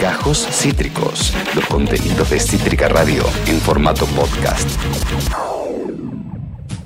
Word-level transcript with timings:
Gajos 0.00 0.46
Cítricos, 0.50 1.32
los 1.54 1.64
contenidos 1.66 2.28
de 2.30 2.38
Cítrica 2.38 2.88
Radio 2.88 3.24
en 3.46 3.58
formato 3.60 4.04
podcast. 4.06 4.68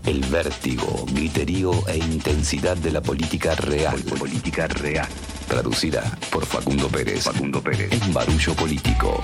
El 0.05 0.21
vértigo, 0.27 1.07
griterío 1.13 1.73
e 1.89 1.97
intensidad 1.97 2.77
de 2.77 2.93
la 2.93 3.01
política 3.01 3.57
real. 3.57 4.01
Política 4.19 4.69
real. 4.69 5.09
Traducida 5.49 6.05
por 6.31 6.47
Facundo 6.47 6.89
Pérez. 6.89 7.25
Facundo 7.25 7.61
Pérez. 7.61 7.91
En 7.91 8.15
barullo 8.15 8.55
político. 8.55 9.21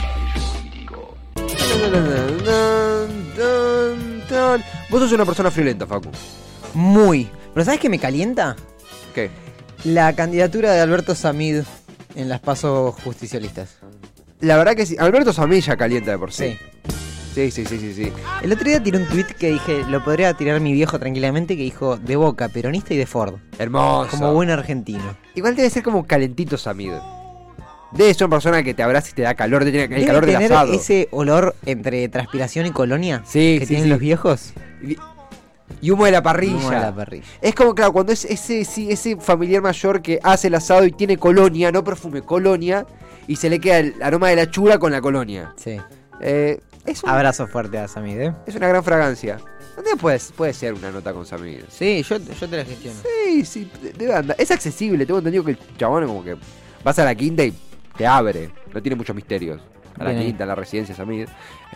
Vos 4.90 5.00
sos 5.00 5.12
una 5.12 5.24
persona 5.24 5.50
friolenta, 5.52 5.86
Facu. 5.86 6.10
Muy. 6.74 7.28
¿Pero 7.54 7.64
sabes 7.64 7.78
qué 7.78 7.88
me 7.88 8.00
calienta? 8.00 8.56
¿Qué? 9.14 9.30
La 9.84 10.14
candidatura 10.14 10.72
de 10.72 10.80
Alberto 10.80 11.14
Samid 11.14 11.62
en 12.16 12.28
las 12.28 12.40
pasos 12.40 12.94
justicialistas. 13.02 13.76
La 14.40 14.56
verdad 14.56 14.74
que 14.74 14.86
sí. 14.86 14.96
Alberto 14.98 15.32
Samilla 15.32 15.76
calienta 15.76 16.10
de 16.10 16.18
por 16.18 16.32
sí. 16.32 16.56
Sí. 17.34 17.50
Sí, 17.50 17.64
sí, 17.64 17.78
sí, 17.78 17.94
sí. 17.94 18.12
El 18.42 18.52
otro 18.52 18.64
día 18.66 18.82
tiré 18.82 18.98
un 18.98 19.06
tweet 19.06 19.24
que 19.38 19.52
dije, 19.52 19.84
lo 19.88 20.04
podría 20.04 20.34
tirar 20.34 20.60
mi 20.60 20.74
viejo 20.74 20.98
tranquilamente, 20.98 21.56
que 21.56 21.62
dijo 21.62 21.96
de 21.96 22.16
Boca, 22.16 22.50
peronista 22.50 22.92
y 22.92 22.98
de 22.98 23.06
Ford. 23.06 23.36
Hermoso. 23.58 24.10
Como 24.10 24.34
buen 24.34 24.50
argentino. 24.50 25.16
Igual 25.34 25.56
debe 25.56 25.70
ser 25.70 25.82
como 25.82 26.06
calentito 26.06 26.58
Samid. 26.58 26.92
Debe 27.92 28.12
ser 28.12 28.26
una 28.26 28.36
persona 28.36 28.62
que 28.62 28.74
te 28.74 28.82
abraza 28.82 29.08
y 29.10 29.12
te 29.14 29.22
da 29.22 29.34
calor, 29.34 29.64
debe 29.64 29.88
tener 29.88 30.00
el 30.00 30.06
calor 30.06 30.26
del 30.26 30.36
asado. 30.36 30.74
ese 30.74 31.08
olor 31.10 31.54
entre 31.64 32.06
transpiración 32.10 32.66
y 32.66 32.70
colonia 32.70 33.22
Sí, 33.26 33.56
que 33.58 33.64
sí, 33.64 33.68
tienen 33.68 33.84
sí. 33.84 33.90
los 33.90 33.98
viejos. 33.98 34.52
Y 35.80 35.90
humo 35.90 36.04
de 36.04 36.12
la 36.12 36.22
parrilla. 36.22 36.56
Humo 36.56 36.70
de 36.70 36.80
la 36.80 36.94
parrilla. 36.94 37.24
Es 37.40 37.54
como, 37.54 37.74
claro, 37.74 37.92
cuando 37.92 38.12
es 38.12 38.24
ese, 38.24 38.64
sí, 38.64 38.90
ese 38.90 39.16
familiar 39.16 39.62
mayor 39.62 40.02
que 40.02 40.18
hace 40.22 40.48
el 40.48 40.54
asado 40.54 40.84
y 40.84 40.92
tiene 40.92 41.16
colonia, 41.16 41.72
no 41.72 41.82
perfume, 41.82 42.22
colonia, 42.22 42.86
y 43.26 43.36
se 43.36 43.48
le 43.50 43.60
queda 43.60 43.78
el 43.78 43.94
aroma 44.02 44.28
de 44.28 44.36
la 44.36 44.50
chura 44.50 44.78
con 44.78 44.92
la 44.92 45.00
colonia. 45.00 45.52
Sí. 45.56 45.78
Eh, 46.20 46.60
es, 46.84 47.02
un- 47.02 47.10
Abrazo 47.10 47.46
fuerte 47.46 47.78
a 47.78 47.88
Samid, 47.88 48.20
¿eh? 48.20 48.34
es 48.46 48.54
una 48.54 48.68
gran 48.68 48.82
fragancia. 48.84 49.38
Un 49.76 49.84
día 49.84 49.94
puede, 49.96 50.52
ser 50.52 50.74
una 50.74 50.90
nota 50.90 51.12
con 51.14 51.24
Samid. 51.24 51.60
Sí, 51.70 52.02
yo, 52.02 52.18
yo 52.18 52.48
te 52.48 52.56
la 52.58 52.64
gestiono. 52.64 52.98
Sí, 53.24 53.44
sí, 53.44 53.70
de- 53.82 53.92
debe 53.92 54.14
andar. 54.14 54.36
Es 54.38 54.50
accesible, 54.50 55.06
tengo 55.06 55.18
entendido 55.18 55.44
que 55.44 55.52
el 55.52 55.58
chabón 55.78 56.06
como 56.06 56.22
que 56.22 56.36
vas 56.84 56.98
a 56.98 57.04
la 57.04 57.14
quinta 57.14 57.42
y 57.44 57.54
te 57.96 58.06
abre. 58.06 58.50
No 58.72 58.82
tiene 58.82 58.96
muchos 58.96 59.16
misterios. 59.16 59.60
A 59.98 60.04
la 60.04 60.10
Bien 60.12 60.24
quinta, 60.26 60.44
a 60.44 60.46
la 60.46 60.54
residencia, 60.54 60.94
Samid. 60.94 61.26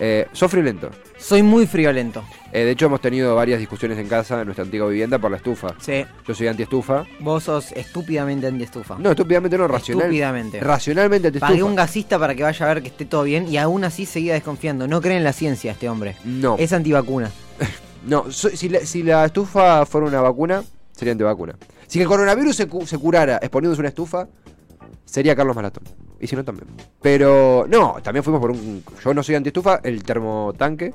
Eh, 0.00 0.26
sos 0.32 0.50
friolento. 0.50 0.90
Soy 1.18 1.42
muy 1.42 1.66
friolento. 1.66 2.24
Eh, 2.52 2.64
de 2.64 2.70
hecho, 2.70 2.86
hemos 2.86 3.00
tenido 3.00 3.34
varias 3.36 3.58
discusiones 3.58 3.98
en 3.98 4.08
casa, 4.08 4.40
en 4.40 4.46
nuestra 4.46 4.64
antigua 4.64 4.88
vivienda, 4.88 5.18
por 5.18 5.30
la 5.30 5.36
estufa. 5.36 5.74
Sí. 5.80 6.04
Yo 6.26 6.34
soy 6.34 6.48
anti-estufa. 6.48 7.04
Vos 7.20 7.44
sos 7.44 7.72
estúpidamente 7.72 8.46
antiestufa. 8.46 8.96
No, 8.98 9.10
estúpidamente 9.10 9.56
no, 9.58 9.68
racional. 9.68 10.04
Estúpidamente. 10.04 10.60
Racionalmente 10.60 11.28
anti-estufa. 11.28 11.50
Pagué 11.52 11.62
un 11.62 11.74
gasista 11.74 12.18
para 12.18 12.34
que 12.34 12.42
vaya 12.42 12.64
a 12.64 12.74
ver 12.74 12.82
que 12.82 12.88
esté 12.88 13.04
todo 13.04 13.22
bien 13.22 13.46
y 13.48 13.58
aún 13.58 13.84
así 13.84 14.06
seguía 14.06 14.34
desconfiando. 14.34 14.88
No 14.88 15.00
cree 15.00 15.16
en 15.18 15.24
la 15.24 15.32
ciencia 15.32 15.72
este 15.72 15.88
hombre. 15.88 16.16
No, 16.24 16.56
Es 16.58 16.72
antivacuna. 16.72 17.30
no. 18.06 18.30
so- 18.32 18.50
si, 18.50 18.68
la, 18.68 18.80
si 18.80 19.02
la 19.02 19.24
estufa 19.26 19.84
fuera 19.86 20.06
una 20.06 20.20
vacuna, 20.20 20.62
sería 20.92 21.12
antivacuna. 21.12 21.54
Si 21.86 22.00
el 22.00 22.06
coronavirus 22.08 22.56
se, 22.56 22.66
cu- 22.66 22.86
se 22.86 22.98
curara 22.98 23.36
exponiéndose 23.42 23.80
una 23.80 23.88
estufa, 23.90 24.26
sería 25.04 25.36
Carlos 25.36 25.54
Malatón. 25.54 25.84
Y 26.20 26.26
si 26.26 26.34
no, 26.36 26.44
también. 26.44 26.66
Pero, 27.02 27.66
no, 27.68 27.96
también 28.02 28.22
fuimos 28.24 28.40
por 28.40 28.50
un. 28.50 28.82
Yo 29.04 29.12
no 29.14 29.22
soy 29.22 29.34
anti-estufa, 29.34 29.80
el 29.82 30.02
termotanque. 30.02 30.94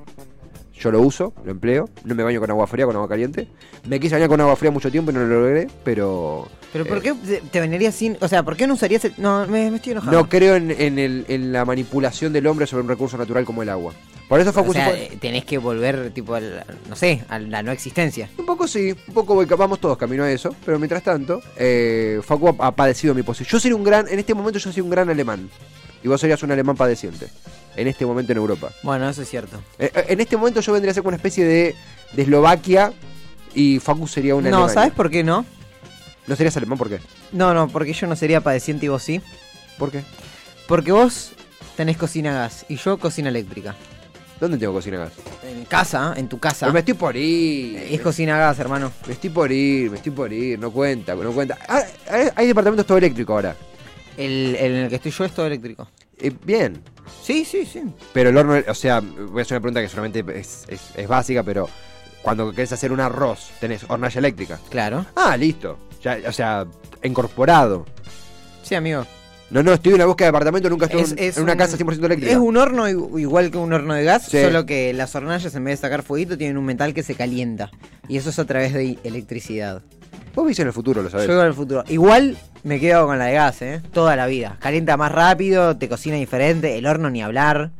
Yo 0.74 0.92
lo 0.92 1.00
uso, 1.02 1.34
lo 1.46 1.52
empleo. 1.52 1.90
No 2.06 2.16
me 2.16 2.24
baño 2.24 2.40
con 2.40 2.50
agua 2.50 2.66
fría, 2.66 2.88
con 2.88 2.96
agua 2.96 3.08
caliente. 3.08 3.48
Me 3.88 4.00
quise 4.00 4.16
bañar 4.16 4.30
con 4.30 4.42
agua 4.42 4.56
fría 4.56 4.72
mucho 4.72 4.90
tiempo 4.90 5.12
y 5.12 5.14
no 5.14 5.20
lo 5.20 5.42
logré, 5.42 5.68
pero. 5.84 6.48
Pero 6.74 6.86
¿por 6.88 6.98
eh, 6.98 7.02
qué 7.02 7.42
te- 7.52 7.60
venerías 7.60 7.94
sin...? 7.94 8.18
O 8.22 8.28
sea, 8.28 8.42
¿por 8.44 8.56
qué 8.56 8.66
no 8.66 8.74
usarías 8.74 9.06
el...? 9.06 9.14
No, 9.18 9.46
me, 9.46 9.70
me 9.70 9.76
estoy 9.76 9.92
enojando. 9.92 10.18
No 10.18 10.28
creo 10.30 10.56
en, 10.56 10.72
en 10.72 10.98
el- 10.98 11.26
en 11.28 11.52
la 11.52 11.66
manipulación 11.66 12.34
del 12.34 12.48
hombre 12.48 12.66
sobre 12.66 12.82
un 12.84 12.90
recurso 12.90 13.18
natural 13.18 13.46
como 13.46 13.62
el 13.62 13.70
agua. 13.70 13.94
Por 14.32 14.40
eso 14.40 14.54
Facu 14.54 14.70
o 14.70 14.74
se 14.74 14.80
sea, 14.80 14.90
fue- 14.90 15.18
tenés 15.20 15.44
que 15.44 15.58
volver, 15.58 16.12
tipo, 16.12 16.36
al, 16.36 16.64
no 16.88 16.96
sé, 16.96 17.22
a 17.28 17.38
la 17.38 17.62
no 17.64 17.72
existencia. 17.74 18.30
Un 18.38 18.46
poco 18.46 18.66
sí, 18.66 18.96
un 19.10 19.14
poco 19.14 19.36
voy- 19.36 19.44
vamos 19.46 19.78
todos 19.82 19.98
camino 19.98 20.24
a 20.24 20.32
eso, 20.32 20.56
pero 20.66 20.80
mientras 20.80 21.04
tanto, 21.04 21.42
eh, 21.58 22.22
Facu 22.24 22.48
ha, 22.58 22.68
ha 22.68 22.72
padecido 22.74 23.14
mi 23.14 23.24
posición. 23.24 23.52
Yo 23.52 23.60
sería 23.60 23.76
un 23.76 23.84
gran, 23.84 24.08
en 24.08 24.18
este 24.20 24.34
momento 24.34 24.58
yo 24.58 24.72
soy 24.72 24.80
un 24.82 24.90
gran 24.90 25.10
alemán. 25.10 25.50
Y 26.02 26.08
vos 26.08 26.22
serías 26.22 26.42
un 26.44 26.52
alemán 26.52 26.78
padeciente. 26.78 27.28
En 27.76 27.90
este 27.90 28.06
momento 28.06 28.32
en 28.32 28.38
Europa. 28.38 28.72
Bueno, 28.84 29.10
eso 29.10 29.22
es 29.22 29.30
cierto. 29.30 29.62
Eh, 29.78 29.92
eh, 29.94 30.06
en 30.08 30.22
este 30.22 30.38
momento 30.38 30.62
yo 30.62 30.72
vendría 30.72 30.92
a 30.92 30.94
ser 30.94 31.04
como 31.04 31.10
una 31.10 31.18
especie 31.18 31.44
de, 31.44 31.76
de 32.14 32.22
Eslovaquia 32.22 32.94
y 33.54 33.80
Facu 33.80 34.08
sería 34.08 34.34
una 34.36 34.50
No, 34.50 34.56
Alemania. 34.60 34.74
¿sabes 34.74 34.94
por 34.94 35.10
qué 35.10 35.26
no? 35.26 35.46
¿No 36.28 36.36
serías 36.38 36.56
alemán? 36.56 36.78
¿Por 36.78 36.88
qué? 36.90 37.00
No, 37.34 37.54
no, 37.54 37.68
porque 37.68 37.92
yo 37.92 38.08
no 38.08 38.16
sería 38.16 38.40
padeciente 38.40 38.86
y 38.86 38.90
vos 38.90 39.04
sí. 39.04 39.20
¿Por 39.78 39.92
qué? 39.92 40.04
Porque 40.70 40.94
vos 40.94 41.34
tenés 41.76 41.98
cocina 41.98 42.32
a 42.32 42.40
gas 42.44 42.66
y 42.70 42.78
yo 42.78 42.98
cocina 42.98 43.28
eléctrica. 43.28 43.76
¿Dónde 44.42 44.58
tengo 44.58 44.74
cocina 44.74 44.98
gas? 44.98 45.14
En 45.48 45.64
casa, 45.66 46.14
en 46.18 46.28
tu 46.28 46.40
casa. 46.40 46.66
Pero 46.66 46.74
me 46.74 46.80
estoy 46.80 46.96
por 46.96 47.16
ir. 47.16 47.78
Es 47.78 48.02
cocina 48.02 48.38
gas, 48.38 48.58
hermano. 48.60 48.92
Me 49.08 49.14
estoy 49.14 49.30
por 49.30 49.52
ir, 49.52 49.90
me 49.92 49.98
estoy 49.98 50.12
por 50.12 50.34
ir, 50.34 50.58
no 50.60 50.72
cuenta, 50.72 51.14
no 51.16 51.32
cuenta. 51.32 51.58
Ah, 51.70 51.84
hay, 52.10 52.28
hay 52.36 52.48
departamentos 52.48 52.86
todo 52.88 52.98
eléctrico 52.98 53.34
ahora. 53.34 53.56
El, 54.18 54.56
el 54.60 54.72
en 54.72 54.78
el 54.84 54.90
que 54.90 54.96
estoy 54.96 55.12
yo 55.12 55.24
es 55.26 55.32
todo 55.32 55.46
eléctrico. 55.46 55.88
Eh, 56.18 56.32
bien, 56.44 56.82
Sí, 57.24 57.46
sí, 57.46 57.66
sí. 57.66 57.84
pero 58.14 58.30
el 58.32 58.38
horno, 58.38 58.56
o 58.68 58.74
sea, 58.74 59.00
voy 59.00 59.40
a 59.40 59.42
hacer 59.44 59.58
una 59.58 59.62
pregunta 59.62 59.82
que 59.82 59.90
solamente 59.90 60.26
es, 60.40 60.66
es- 60.68 60.90
es 60.96 61.08
básica, 61.08 61.44
pero 61.44 61.70
cuando 62.24 62.52
querés 62.52 62.72
hacer 62.72 62.92
un 62.92 63.00
arroz, 63.00 63.52
tenés 63.60 63.86
hornalla 63.88 64.18
eléctrica. 64.20 64.60
Claro. 64.70 65.06
Ah, 65.16 65.38
listo. 65.38 65.78
Ya, 66.04 66.18
o 66.28 66.32
sea, 66.32 66.66
incorporado. 67.04 67.86
Sí, 68.64 68.74
amigo. 68.76 69.06
No, 69.52 69.62
no, 69.62 69.74
estoy 69.74 69.92
en 69.94 70.00
la 70.00 70.06
búsqueda 70.06 70.28
de 70.28 70.32
departamento, 70.32 70.70
nunca 70.70 70.86
estuve 70.86 71.02
Es- 71.02 71.12
en, 71.12 71.20
es 71.20 71.38
en 71.38 71.44
una 71.44 71.52
un- 71.54 71.58
casa 71.58 71.78
100% 71.78 72.06
eléctrica. 72.06 72.32
Es 72.32 72.38
un 72.38 72.56
horno 72.58 72.88
igual 72.88 73.52
que 73.52 73.58
un 73.58 73.72
horno 73.74 73.94
de 73.94 74.04
gas, 74.06 74.24
Sí. 74.30 74.42
solo 74.42 74.66
que 74.66 74.94
las 74.94 75.14
hornallas 75.14 75.54
en 75.54 75.64
vez 75.66 75.80
de 75.80 75.88
sacar 75.88 76.04
fueguito 76.04 76.38
tienen 76.38 76.58
un 76.58 76.66
metal 76.66 76.94
que 76.94 77.04
se 77.04 77.16
calienta. 77.16 77.70
Y 78.08 78.18
eso 78.18 78.30
es 78.30 78.40
a 78.40 78.46
través 78.46 78.74
de 78.74 78.98
electricidad. 79.04 79.82
Vos 80.34 80.48
viste 80.48 80.62
en 80.62 80.70
el 80.70 80.74
futuro, 80.74 81.04
lo 81.04 81.10
sabés. 81.10 81.28
Yo 81.28 81.34
veo 81.34 81.44
el 81.46 81.54
futuro. 81.54 81.84
Igual 81.90 82.38
me 82.64 82.80
quedo 82.80 83.06
con 83.06 83.20
la 83.20 83.26
de 83.26 83.34
gas, 83.34 83.62
¿eh? 83.62 83.82
Toda 83.92 84.16
la 84.16 84.26
vida. 84.28 84.56
Calienta 84.62 84.96
más 84.96 85.12
rápido, 85.12 85.76
te 85.78 85.90
cocina 85.90 86.16
diferente, 86.16 86.78
el 86.78 86.86
horno 86.86 87.10
ni 87.10 87.22
hablar. 87.22 87.72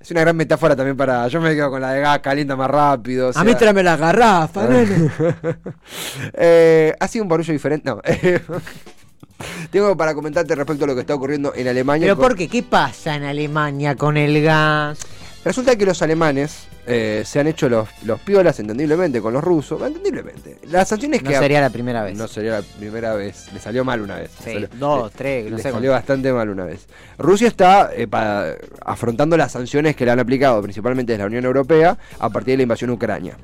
Es 0.00 0.10
una 0.10 0.20
gran 0.22 0.36
metáfora 0.36 0.74
también 0.74 0.96
para. 0.96 1.28
Yo 1.28 1.40
me 1.40 1.54
quedo 1.54 1.70
con 1.70 1.80
la 1.80 1.92
de 1.92 2.00
gas, 2.00 2.18
calienta 2.18 2.56
más 2.56 2.68
rápido. 2.70 3.28
o 3.28 3.32
A 3.38 3.44
mí 3.44 3.54
tráeme 3.54 3.82
la 3.84 3.96
garrafa, 3.96 4.66
nene. 4.68 5.10
Eh, 6.34 6.92
ha 6.98 7.06
sido 7.08 7.22
un 7.22 7.28
barullo 7.28 7.52
diferente. 7.52 7.88
No. 7.88 8.00
Tengo 9.70 9.96
para 9.96 10.14
comentarte 10.14 10.54
respecto 10.54 10.84
a 10.84 10.88
lo 10.88 10.94
que 10.94 11.00
está 11.02 11.14
ocurriendo 11.14 11.52
en 11.54 11.68
Alemania. 11.68 12.06
Pero 12.06 12.16
con- 12.16 12.28
¿por 12.28 12.36
qué? 12.36 12.48
¿Qué 12.48 12.62
pasa 12.62 13.16
en 13.16 13.24
Alemania 13.24 13.96
con 13.96 14.16
el 14.16 14.42
gas? 14.42 14.98
Resulta 15.44 15.76
que 15.76 15.84
los 15.84 16.00
alemanes 16.00 16.68
eh, 16.86 17.22
se 17.26 17.38
han 17.40 17.46
hecho 17.46 17.68
los, 17.68 17.86
los 18.04 18.18
piolas, 18.20 18.58
entendiblemente, 18.60 19.20
con 19.20 19.34
los 19.34 19.44
rusos. 19.44 19.82
Entendiblemente. 19.82 20.58
Las 20.70 20.88
sanciones 20.88 21.22
No 21.22 21.30
que. 21.30 21.36
sería 21.36 21.60
la 21.60 21.68
primera 21.68 22.02
vez. 22.02 22.16
No 22.16 22.26
sería 22.28 22.52
la 22.52 22.62
primera 22.62 23.14
vez. 23.14 23.52
Le 23.52 23.60
salió 23.60 23.84
mal 23.84 24.00
una 24.00 24.16
vez. 24.16 24.30
Sí, 24.42 24.52
salió- 24.54 24.68
dos, 24.78 25.12
le- 25.12 25.18
tres, 25.18 25.44
no 25.50 25.50
le 25.50 25.56
sé 25.58 25.62
salió 25.64 25.90
cuánto. 25.90 25.90
bastante 25.92 26.32
mal 26.32 26.48
una 26.48 26.64
vez. 26.64 26.86
Rusia 27.18 27.48
está 27.48 27.90
eh, 27.94 28.08
afrontando 28.86 29.36
las 29.36 29.52
sanciones 29.52 29.96
que 29.96 30.06
le 30.06 30.12
han 30.12 30.20
aplicado, 30.20 30.62
principalmente 30.62 31.12
desde 31.12 31.24
la 31.24 31.26
Unión 31.26 31.44
Europea, 31.44 31.98
a 32.18 32.28
partir 32.30 32.52
de 32.52 32.56
la 32.58 32.62
invasión 32.62 32.88
Ucrania. 32.90 33.36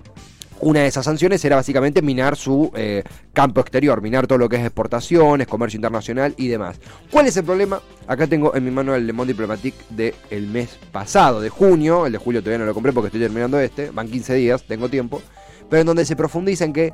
Una 0.62 0.80
de 0.80 0.88
esas 0.88 1.06
sanciones 1.06 1.42
era 1.44 1.56
básicamente 1.56 2.02
minar 2.02 2.36
su 2.36 2.70
eh, 2.74 3.02
campo 3.32 3.62
exterior, 3.62 4.02
minar 4.02 4.26
todo 4.26 4.38
lo 4.38 4.48
que 4.48 4.56
es 4.56 4.62
exportaciones, 4.62 5.46
comercio 5.46 5.78
internacional 5.78 6.34
y 6.36 6.48
demás. 6.48 6.78
¿Cuál 7.10 7.26
es 7.28 7.36
el 7.38 7.44
problema? 7.44 7.80
Acá 8.06 8.26
tengo 8.26 8.54
en 8.54 8.64
mi 8.64 8.70
mano 8.70 8.94
el 8.94 9.06
Le 9.06 9.14
Monde 9.14 9.32
Diplomatique 9.32 9.78
del 9.88 10.46
mes 10.48 10.78
pasado, 10.92 11.40
de 11.40 11.48
junio. 11.48 12.04
El 12.04 12.12
de 12.12 12.18
julio 12.18 12.42
todavía 12.42 12.58
no 12.58 12.66
lo 12.66 12.74
compré 12.74 12.92
porque 12.92 13.06
estoy 13.06 13.22
terminando 13.22 13.58
este. 13.58 13.90
Van 13.90 14.08
15 14.08 14.34
días, 14.34 14.62
tengo 14.64 14.90
tiempo. 14.90 15.22
Pero 15.70 15.80
en 15.80 15.86
donde 15.86 16.04
se 16.04 16.14
profundiza 16.14 16.64
en 16.64 16.72
que 16.74 16.92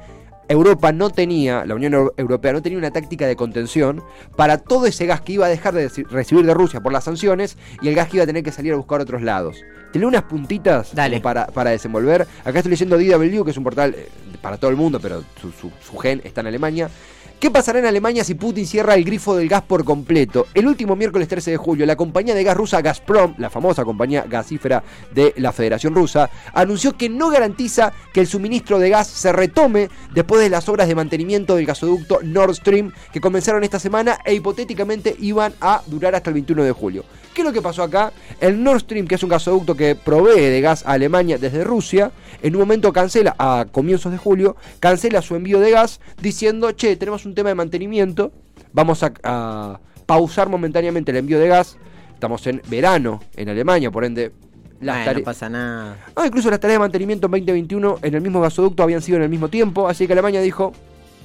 Europa 0.48 0.92
no 0.92 1.10
tenía, 1.10 1.64
la 1.64 1.74
Unión 1.74 1.94
Euro- 1.94 2.14
Europea 2.16 2.52
no 2.52 2.62
tenía 2.62 2.78
una 2.78 2.90
táctica 2.90 3.26
de 3.26 3.34
contención 3.36 4.02
para 4.36 4.58
todo 4.58 4.86
ese 4.86 5.06
gas 5.06 5.20
que 5.20 5.32
iba 5.32 5.46
a 5.46 5.48
dejar 5.48 5.74
de 5.74 5.88
reci- 5.90 6.06
recibir 6.08 6.46
de 6.46 6.54
Rusia 6.54 6.80
por 6.80 6.92
las 6.92 7.04
sanciones 7.04 7.56
y 7.82 7.88
el 7.88 7.94
gas 7.94 8.08
que 8.08 8.16
iba 8.18 8.24
a 8.24 8.26
tener 8.26 8.42
que 8.44 8.52
salir 8.52 8.72
a 8.72 8.76
buscar 8.76 9.00
otros 9.00 9.22
lados. 9.22 9.56
Te 9.92 9.98
leo 9.98 10.08
unas 10.08 10.24
puntitas 10.24 10.94
Dale. 10.94 11.20
para, 11.20 11.46
para 11.46 11.70
desenvolver. 11.70 12.26
Acá 12.44 12.58
estoy 12.58 12.70
leyendo 12.70 12.98
DW, 12.98 13.44
que 13.44 13.50
es 13.50 13.56
un 13.56 13.64
portal 13.64 13.94
eh, 13.96 14.08
para 14.42 14.56
todo 14.58 14.70
el 14.70 14.76
mundo, 14.76 15.00
pero 15.00 15.22
su, 15.40 15.50
su- 15.52 15.72
su 15.80 15.96
gen 15.98 16.20
está 16.24 16.42
en 16.42 16.48
Alemania. 16.48 16.90
¿Qué 17.38 17.50
pasará 17.50 17.80
en 17.80 17.84
Alemania 17.84 18.24
si 18.24 18.32
Putin 18.32 18.66
cierra 18.66 18.94
el 18.94 19.04
grifo 19.04 19.36
del 19.36 19.46
gas 19.46 19.60
por 19.60 19.84
completo? 19.84 20.46
El 20.54 20.66
último 20.66 20.96
miércoles 20.96 21.28
13 21.28 21.50
de 21.50 21.56
julio, 21.58 21.84
la 21.84 21.94
compañía 21.94 22.34
de 22.34 22.42
gas 22.42 22.56
rusa 22.56 22.80
Gazprom, 22.80 23.34
la 23.36 23.50
famosa 23.50 23.84
compañía 23.84 24.24
gasífera 24.26 24.82
de 25.14 25.34
la 25.36 25.52
Federación 25.52 25.94
Rusa, 25.94 26.30
anunció 26.54 26.96
que 26.96 27.10
no 27.10 27.28
garantiza 27.28 27.92
que 28.14 28.20
el 28.20 28.26
suministro 28.26 28.78
de 28.78 28.88
gas 28.88 29.08
se 29.08 29.32
retome 29.32 29.90
después 30.14 30.40
de 30.40 30.48
las 30.48 30.66
obras 30.70 30.88
de 30.88 30.94
mantenimiento 30.94 31.56
del 31.56 31.66
gasoducto 31.66 32.20
Nord 32.22 32.54
Stream 32.54 32.90
que 33.12 33.20
comenzaron 33.20 33.64
esta 33.64 33.78
semana 33.78 34.18
e 34.24 34.32
hipotéticamente 34.32 35.14
iban 35.20 35.52
a 35.60 35.82
durar 35.86 36.14
hasta 36.14 36.30
el 36.30 36.34
21 36.34 36.64
de 36.64 36.72
julio. 36.72 37.04
¿Qué 37.34 37.42
es 37.42 37.46
lo 37.46 37.52
que 37.52 37.60
pasó 37.60 37.82
acá? 37.82 38.14
El 38.40 38.64
Nord 38.64 38.80
Stream, 38.80 39.06
que 39.06 39.16
es 39.16 39.22
un 39.22 39.28
gasoducto 39.28 39.74
que 39.74 39.94
provee 39.94 40.40
de 40.40 40.62
gas 40.62 40.86
a 40.86 40.92
Alemania 40.92 41.36
desde 41.36 41.64
Rusia, 41.64 42.10
en 42.42 42.54
un 42.54 42.60
momento 42.60 42.94
cancela, 42.94 43.36
a 43.38 43.66
comienzos 43.70 44.10
de 44.10 44.16
julio, 44.16 44.56
cancela 44.80 45.20
su 45.20 45.34
envío 45.36 45.60
de 45.60 45.70
gas 45.70 46.00
diciendo, 46.22 46.72
che, 46.72 46.96
tenemos 46.96 47.25
un 47.26 47.34
tema 47.34 47.48
de 47.50 47.54
mantenimiento, 47.54 48.32
vamos 48.72 49.02
a, 49.02 49.12
a 49.22 49.80
pausar 50.06 50.48
momentáneamente 50.48 51.10
el 51.10 51.18
envío 51.18 51.38
de 51.38 51.48
gas. 51.48 51.76
Estamos 52.14 52.46
en 52.46 52.62
verano 52.68 53.20
en 53.36 53.48
Alemania, 53.48 53.90
por 53.90 54.04
ende. 54.04 54.32
Las 54.80 54.98
no 55.20 55.24
pasa 55.24 55.48
nada. 55.48 55.96
Ah, 56.14 56.26
incluso 56.26 56.50
las 56.50 56.60
tareas 56.60 56.76
de 56.76 56.80
mantenimiento 56.80 57.26
en 57.26 57.30
2021 57.32 57.98
en 58.02 58.14
el 58.14 58.20
mismo 58.20 58.40
gasoducto 58.40 58.82
habían 58.82 59.00
sido 59.02 59.16
en 59.16 59.24
el 59.24 59.28
mismo 59.30 59.48
tiempo, 59.48 59.88
así 59.88 60.06
que 60.06 60.12
Alemania 60.12 60.40
dijo, 60.40 60.72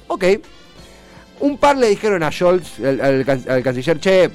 ok. 0.08 0.24
Un 1.40 1.58
par 1.58 1.76
le 1.76 1.88
dijeron 1.88 2.22
a 2.22 2.30
Scholz, 2.30 2.78
al, 2.80 3.00
al 3.00 3.24
can- 3.24 3.44
al 3.48 3.62
canciller, 3.62 3.98
che, 3.98 4.30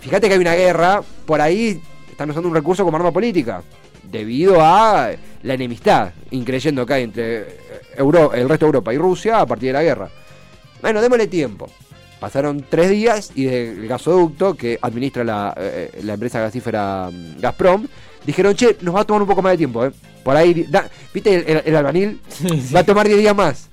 fíjate 0.00 0.28
que 0.28 0.34
hay 0.34 0.40
una 0.40 0.54
guerra, 0.54 1.02
por 1.26 1.40
ahí 1.40 1.80
están 2.10 2.30
usando 2.30 2.48
un 2.48 2.54
recurso 2.54 2.84
como 2.84 2.96
arma 2.96 3.10
política, 3.12 3.62
debido 4.10 4.56
a 4.60 5.10
la 5.42 5.54
enemistad, 5.54 6.12
increyendo 6.30 6.86
que 6.86 6.94
hay 6.94 7.02
entre 7.02 7.58
Euro- 7.96 8.32
el 8.32 8.48
resto 8.48 8.66
de 8.66 8.68
Europa 8.68 8.94
y 8.94 8.98
Rusia 8.98 9.40
a 9.40 9.46
partir 9.46 9.68
de 9.68 9.72
la 9.72 9.82
guerra. 9.82 10.08
Bueno, 10.82 11.00
démosle 11.00 11.26
tiempo. 11.26 11.68
Pasaron 12.20 12.64
tres 12.68 12.90
días 12.90 13.30
y 13.34 13.44
del 13.44 13.86
gasoducto 13.88 14.54
que 14.54 14.78
administra 14.80 15.22
la, 15.24 15.54
eh, 15.58 16.00
la 16.02 16.14
empresa 16.14 16.40
gasífera 16.40 17.10
mm, 17.12 17.40
Gazprom, 17.40 17.86
dijeron, 18.24 18.54
che, 18.54 18.76
nos 18.80 18.94
va 18.94 19.00
a 19.00 19.04
tomar 19.04 19.22
un 19.22 19.28
poco 19.28 19.42
más 19.42 19.52
de 19.52 19.58
tiempo, 19.58 19.84
¿eh? 19.84 19.92
Por 20.24 20.34
ahí, 20.36 20.64
da- 20.68 20.88
¿viste 21.12 21.34
el, 21.34 21.44
el- 21.46 21.62
el 21.66 21.76
albanil? 21.76 22.20
Va 22.74 22.80
a 22.80 22.84
tomar 22.84 23.06
10 23.06 23.18
días 23.20 23.36
más. 23.36 23.68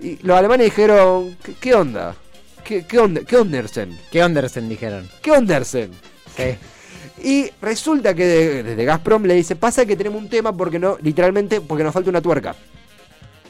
Y 0.00 0.18
los 0.22 0.36
alemanes 0.36 0.66
dijeron, 0.66 1.36
¿qué, 1.42 1.54
qué 1.58 1.74
onda? 1.74 2.14
¿Qué, 2.62 2.84
qué 2.86 2.98
onda? 2.98 3.22
¿Qué 3.22 3.36
Ondersen? 3.36 3.98
¿Qué 4.10 4.22
Ondersen 4.22 4.68
dijeron? 4.68 5.08
¿Qué 5.22 5.30
Ondersen? 5.30 5.90
Sí. 6.36 6.56
Y 7.24 7.50
resulta 7.62 8.12
que 8.14 8.24
de- 8.26 8.62
desde 8.62 8.84
Gazprom 8.84 9.24
le 9.24 9.34
dice, 9.34 9.56
pasa 9.56 9.86
que 9.86 9.96
tenemos 9.96 10.20
un 10.20 10.28
tema 10.28 10.54
porque 10.54 10.78
no, 10.78 10.98
literalmente, 11.00 11.60
porque 11.62 11.82
nos 11.82 11.94
falta 11.94 12.10
una 12.10 12.20
tuerca. 12.20 12.54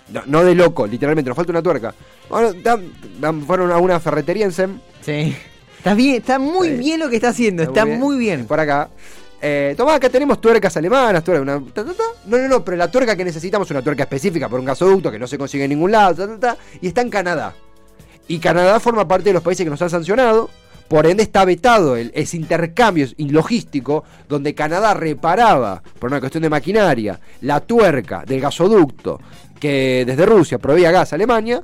No, 0.09 0.23
no 0.27 0.45
de 0.45 0.55
loco, 0.55 0.87
literalmente, 0.87 1.29
nos 1.29 1.37
falta 1.37 1.51
una 1.53 1.63
tuerca. 1.63 1.95
Bueno, 2.31 2.53
dan- 2.63 2.93
dan- 3.21 3.43
fueron 3.43 3.73
a 3.73 3.79
una 3.79 3.99
ferretería 4.01 4.45
en 4.45 4.53
Sem. 4.53 4.79
Sí. 5.03 5.37
Está 5.79 5.95
bien, 5.95 6.17
está 6.17 6.39
muy 6.39 6.71
bien 6.71 7.01
lo 7.01 7.09
que 7.09 7.17
está 7.17 7.29
haciendo, 7.29 7.63
está, 7.63 7.85
muy 7.87 8.17
bien. 8.19 8.47
Por 8.47 8.59
acá. 8.61 8.89
Eh, 9.41 9.75
tomá, 9.77 9.95
acá 9.95 10.09
tenemos 10.09 10.41
tuercas 10.41 10.77
alemanas, 10.77 11.23
tuerca, 11.23 11.43
una, 11.43 11.61
ta, 11.73 11.85
ta, 11.85 11.93
ta. 11.93 12.03
No, 12.27 12.39
no, 12.39 12.49
no, 12.49 12.65
pero 12.65 12.77
la 12.77 12.91
tuerca 12.91 13.15
que 13.15 13.25
necesitamos 13.25 13.67
es 13.69 13.71
una 13.73 13.83
tuerca 13.83 14.03
específica 14.05 14.49
por 14.49 14.59
un 14.59 14.67
gasoducto 14.67 15.11
que 15.13 15.19
no 15.19 15.27
se 15.27 15.37
consigue 15.39 15.65
en 15.65 15.71
ningún 15.71 15.93
lado, 15.93 16.39
y 16.81 16.87
está 16.89 17.03
en 17.03 17.11
Canadá. 17.11 17.53
Y 18.29 18.39
Canadá 18.39 18.81
forma 18.81 19.07
parte 19.07 19.29
de 19.29 19.35
los 19.35 19.43
países 19.43 19.63
que 19.65 19.71
nos 19.71 19.81
han 19.83 19.91
sancionado, 19.91 20.49
por 20.89 21.07
ende 21.07 21.23
está 21.23 21.45
vetado 21.45 21.97
el, 21.97 22.11
ese 22.15 22.37
intercambio 22.37 23.07
logístico 23.19 24.05
donde 24.29 24.55
Canadá 24.55 24.95
reparaba, 24.95 25.83
por 25.99 26.11
una 26.11 26.19
cuestión 26.21 26.43
de 26.43 26.51
maquinaria, 26.51 27.21
la 27.43 27.61
tuerca 27.61 28.25
del 28.27 28.41
gasoducto 28.41 29.21
que 29.59 30.05
desde 30.07 30.27
Rusia 30.27 30.59
proveía 30.59 30.91
gas 30.91 31.13
a 31.13 31.17
Alemania, 31.17 31.63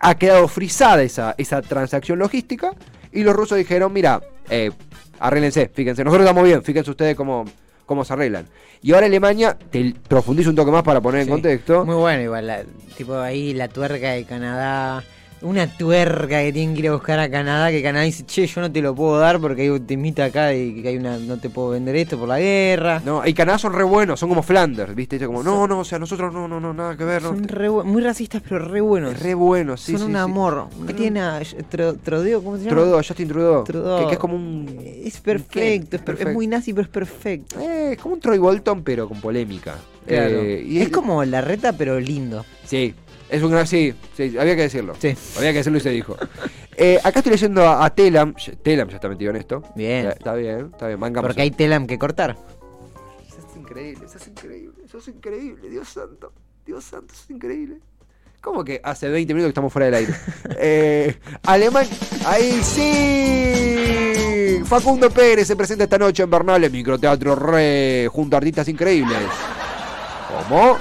ha 0.00 0.14
quedado 0.16 0.46
frisada 0.48 1.02
esa, 1.02 1.34
esa 1.38 1.60
transacción 1.62 2.18
logística 2.18 2.72
y 3.12 3.22
los 3.22 3.34
rusos 3.34 3.58
dijeron, 3.58 3.92
mira, 3.92 4.20
eh, 4.48 4.70
arréglense, 5.18 5.70
fíjense, 5.72 6.04
nosotros 6.04 6.24
estamos 6.26 6.44
bien, 6.44 6.62
fíjense 6.62 6.90
ustedes 6.90 7.16
cómo, 7.16 7.44
cómo 7.86 8.04
se 8.04 8.12
arreglan. 8.12 8.46
Y 8.80 8.92
ahora 8.92 9.06
Alemania, 9.06 9.58
te 9.70 9.92
profundizo 10.06 10.50
un 10.50 10.56
toque 10.56 10.70
más 10.70 10.84
para 10.84 11.00
poner 11.00 11.22
en 11.22 11.28
contexto. 11.28 11.84
Muy 11.84 11.96
bueno, 11.96 12.22
igual. 12.22 12.46
la- 12.46 12.62
tipo 12.96 13.18
ahí 13.18 13.52
la 13.54 13.66
tuerca 13.68 14.12
de 14.12 14.24
Canadá. 14.24 15.02
Una 15.40 15.68
tuerca 15.68 16.40
que 16.42 16.52
tienen 16.52 16.74
que 16.74 16.80
ir 16.80 16.88
a 16.88 16.92
buscar 16.94 17.18
a 17.20 17.30
Canadá. 17.30 17.70
Que 17.70 17.80
Canadá 17.82 18.04
dice, 18.04 18.24
che, 18.26 18.46
yo 18.46 18.60
no 18.60 18.72
te 18.72 18.82
lo 18.82 18.94
puedo 18.94 19.18
dar 19.20 19.38
porque 19.40 19.62
hay 19.62 19.68
un 19.68 19.86
temita 19.86 20.24
acá 20.24 20.52
y 20.52 20.82
que 20.82 20.88
hay 20.88 20.96
una. 20.96 21.16
No 21.18 21.38
te 21.38 21.48
puedo 21.48 21.70
vender 21.70 21.94
esto 21.94 22.18
por 22.18 22.26
la 22.28 22.40
guerra. 22.40 23.00
No, 23.04 23.24
y 23.24 23.32
Canadá 23.34 23.56
son 23.58 23.72
re 23.72 23.84
buenos, 23.84 24.18
son 24.18 24.28
como 24.30 24.42
Flanders, 24.42 24.94
¿viste? 24.96 25.14
Ellos 25.16 25.28
como, 25.28 25.42
no, 25.44 25.68
no, 25.68 25.78
o 25.80 25.84
sea, 25.84 25.98
nosotros 26.00 26.32
no, 26.32 26.48
no, 26.48 26.58
no, 26.58 26.74
nada 26.74 26.96
que 26.96 27.04
ver, 27.04 27.22
no. 27.22 27.28
Son 27.28 27.46
re 27.46 27.70
muy 27.70 28.02
racistas, 28.02 28.42
pero 28.42 28.58
re 28.68 28.80
buenos. 28.80 29.18
Re 29.20 29.34
buenos, 29.34 29.80
sí, 29.80 29.92
Son 29.92 30.00
sí, 30.00 30.06
un 30.06 30.12
sí. 30.12 30.18
amor. 30.18 30.68
¿Qué 30.86 30.94
tiene 30.94 31.20
a 31.20 31.40
Tro- 31.40 31.96
Trodeo? 32.02 32.42
¿Cómo 32.42 32.56
se 32.56 32.64
llama? 32.64 32.76
Trudeau, 32.76 32.96
Justin 32.98 33.28
Trudeau, 33.28 33.64
Trudeau. 33.64 34.00
Que, 34.00 34.06
que 34.06 34.12
es 34.14 34.18
como 34.18 34.34
un... 34.34 34.66
Es 35.04 35.20
perfecto, 35.20 35.96
es, 35.96 36.02
per- 36.02 36.14
es 36.14 36.18
perfecto. 36.18 36.32
muy 36.32 36.46
nazi, 36.48 36.72
pero 36.72 36.82
es 36.82 36.88
perfecto. 36.88 37.60
Eh, 37.60 37.92
es 37.92 37.98
como 37.98 38.14
un 38.14 38.20
Troy 38.20 38.38
Bolton, 38.38 38.82
pero 38.82 39.08
con 39.08 39.20
polémica. 39.20 39.76
Claro. 40.06 40.40
Eh, 40.40 40.64
y 40.66 40.80
es 40.80 40.88
como 40.88 41.24
la 41.24 41.40
reta, 41.42 41.72
pero 41.74 42.00
lindo. 42.00 42.44
Sí, 42.64 42.94
es 43.28 43.42
un 43.42 43.50
gran... 43.50 43.66
Sí, 43.66 43.94
sí, 44.16 44.38
había 44.38 44.56
que 44.56 44.62
decirlo. 44.62 44.94
Sí. 44.98 45.14
Había 45.36 45.52
que 45.52 45.58
decirlo 45.58 45.78
y 45.78 45.82
se 45.82 45.90
dijo. 45.90 46.16
Eh, 46.76 46.98
acá 47.02 47.18
estoy 47.18 47.32
leyendo 47.32 47.62
a, 47.62 47.84
a 47.84 47.94
Telam. 47.94 48.34
Telam 48.62 48.88
ya 48.88 48.94
está 48.94 49.08
metido 49.08 49.30
en 49.30 49.36
esto. 49.36 49.62
Bien. 49.74 50.06
Eh, 50.06 50.14
está 50.16 50.34
bien, 50.34 50.70
está 50.72 50.86
bien. 50.86 51.00
Mangamos. 51.00 51.28
Porque 51.28 51.42
hay 51.42 51.50
telam 51.50 51.86
que 51.86 51.98
cortar. 51.98 52.36
Eso 53.26 53.38
es 53.48 53.56
increíble, 53.56 54.06
eso 54.06 54.18
es 54.18 54.28
increíble, 54.28 54.82
eso 54.84 54.98
es 54.98 55.08
increíble, 55.08 55.68
Dios 55.68 55.88
santo, 55.88 56.32
Dios 56.64 56.84
santo, 56.84 57.12
eso 57.12 57.24
es 57.24 57.30
increíble. 57.30 57.80
¿Cómo 58.40 58.64
que 58.64 58.80
hace 58.82 59.08
20 59.08 59.34
minutos 59.34 59.48
que 59.48 59.50
estamos 59.50 59.72
fuera 59.72 59.86
del 59.86 59.94
aire? 59.96 60.14
eh, 60.58 61.18
Alemán, 61.44 61.86
ahí 62.24 62.60
sí. 62.62 64.62
Facundo 64.64 65.10
Pérez 65.10 65.48
se 65.48 65.56
presenta 65.56 65.84
esta 65.84 65.98
noche 65.98 66.22
en 66.22 66.30
Bernal 66.30 66.62
en 66.62 66.72
Microteatro 66.72 67.34
Re, 67.34 68.08
junto 68.10 68.36
a 68.36 68.38
artistas 68.38 68.68
increíbles. 68.68 69.18
¿Cómo? 70.48 70.78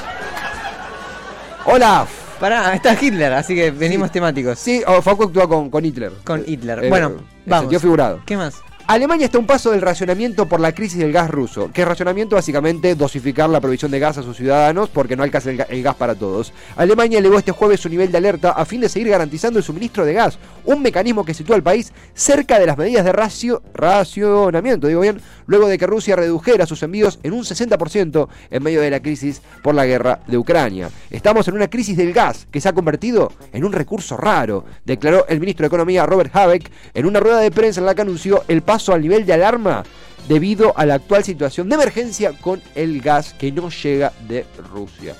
Hola. 1.65 2.07
Pará, 2.39 2.73
está 2.75 2.95
Hitler, 2.99 3.33
así 3.33 3.55
que 3.55 3.71
venimos 3.71 4.11
temáticos. 4.11 4.59
Sí, 4.59 4.83
oh, 4.85 5.01
Facu 5.01 5.23
actúa 5.23 5.47
con, 5.47 5.69
con 5.69 5.83
Hitler. 5.83 6.11
Con 6.23 6.43
Hitler. 6.45 6.85
Eh, 6.85 6.89
bueno, 6.89 7.07
en 7.07 7.17
vamos. 7.45 7.63
sentido 7.63 7.79
figurado. 7.79 8.21
¿Qué 8.25 8.37
más? 8.37 8.61
Alemania 8.89 9.25
está 9.25 9.37
a 9.37 9.41
un 9.41 9.47
paso 9.47 9.71
del 9.71 9.81
racionamiento 9.81 10.45
por 10.47 10.61
la 10.61 10.71
crisis 10.73 10.97
del 10.99 11.11
gas 11.11 11.29
ruso. 11.29 11.69
Que 11.73 11.81
es 11.81 11.87
racionamiento 11.87 12.37
básicamente 12.37 12.95
dosificar 12.95 13.49
la 13.49 13.59
provisión 13.59 13.91
de 13.91 13.99
gas 13.99 14.17
a 14.17 14.23
sus 14.23 14.37
ciudadanos 14.37 14.87
porque 14.87 15.17
no 15.17 15.23
alcanza 15.23 15.49
el, 15.49 15.61
el 15.67 15.83
gas 15.83 15.95
para 15.95 16.15
todos. 16.15 16.53
Alemania 16.77 17.19
elevó 17.19 17.37
este 17.37 17.51
jueves 17.51 17.81
su 17.81 17.89
nivel 17.89 18.13
de 18.13 18.17
alerta 18.19 18.51
a 18.51 18.63
fin 18.63 18.79
de 18.79 18.87
seguir 18.87 19.09
garantizando 19.09 19.59
el 19.59 19.65
suministro 19.65 20.05
de 20.05 20.13
gas, 20.13 20.39
un 20.63 20.81
mecanismo 20.81 21.25
que 21.25 21.33
sitúa 21.33 21.57
al 21.57 21.63
país 21.63 21.91
cerca 22.13 22.59
de 22.59 22.65
las 22.65 22.77
medidas 22.77 23.03
de 23.03 23.11
racio- 23.11 23.61
racionamiento, 23.73 24.87
digo 24.87 25.01
bien, 25.01 25.19
luego 25.47 25.67
de 25.67 25.77
que 25.77 25.85
Rusia 25.85 26.15
redujera 26.15 26.65
sus 26.65 26.81
envíos 26.81 27.19
en 27.23 27.33
un 27.33 27.43
60% 27.43 28.29
en 28.51 28.63
medio 28.63 28.79
de 28.79 28.89
la 28.89 29.01
crisis 29.01 29.41
por 29.63 29.75
la 29.75 29.85
guerra 29.85 30.21
de 30.27 30.37
Ucrania. 30.37 30.89
Estamos 31.11 31.45
en 31.49 31.55
una 31.55 31.67
crisis 31.69 31.97
del 31.97 32.13
gas 32.13 32.47
que 32.51 32.61
se 32.61 32.69
ha 32.69 32.73
convertido 32.73 33.33
en 33.51 33.65
un 33.65 33.73
recurso 33.73 34.15
raro, 34.15 34.63
declaró 34.85 35.25
el 35.27 35.41
ministro 35.41 35.63
de 35.65 35.67
Economía 35.67 36.05
Robert 36.05 36.33
Habeck 36.33 36.71
en 36.93 37.05
una 37.05 37.19
rueda 37.19 37.39
de 37.41 37.51
prensa 37.51 37.81
en 37.81 37.85
la 37.85 37.93
que 37.93 38.01
anunció 38.03 38.43
el 38.47 38.61
paso 38.61 38.76
al 38.89 39.01
nivel 39.01 39.25
de 39.25 39.33
alarma 39.33 39.83
debido 40.27 40.77
a 40.77 40.85
la 40.85 40.95
actual 40.95 41.23
situación 41.23 41.69
de 41.69 41.75
emergencia 41.75 42.33
con 42.33 42.61
el 42.75 43.01
gas 43.01 43.33
que 43.33 43.51
no 43.51 43.69
llega 43.69 44.11
de 44.27 44.45
Rusia. 44.71 45.15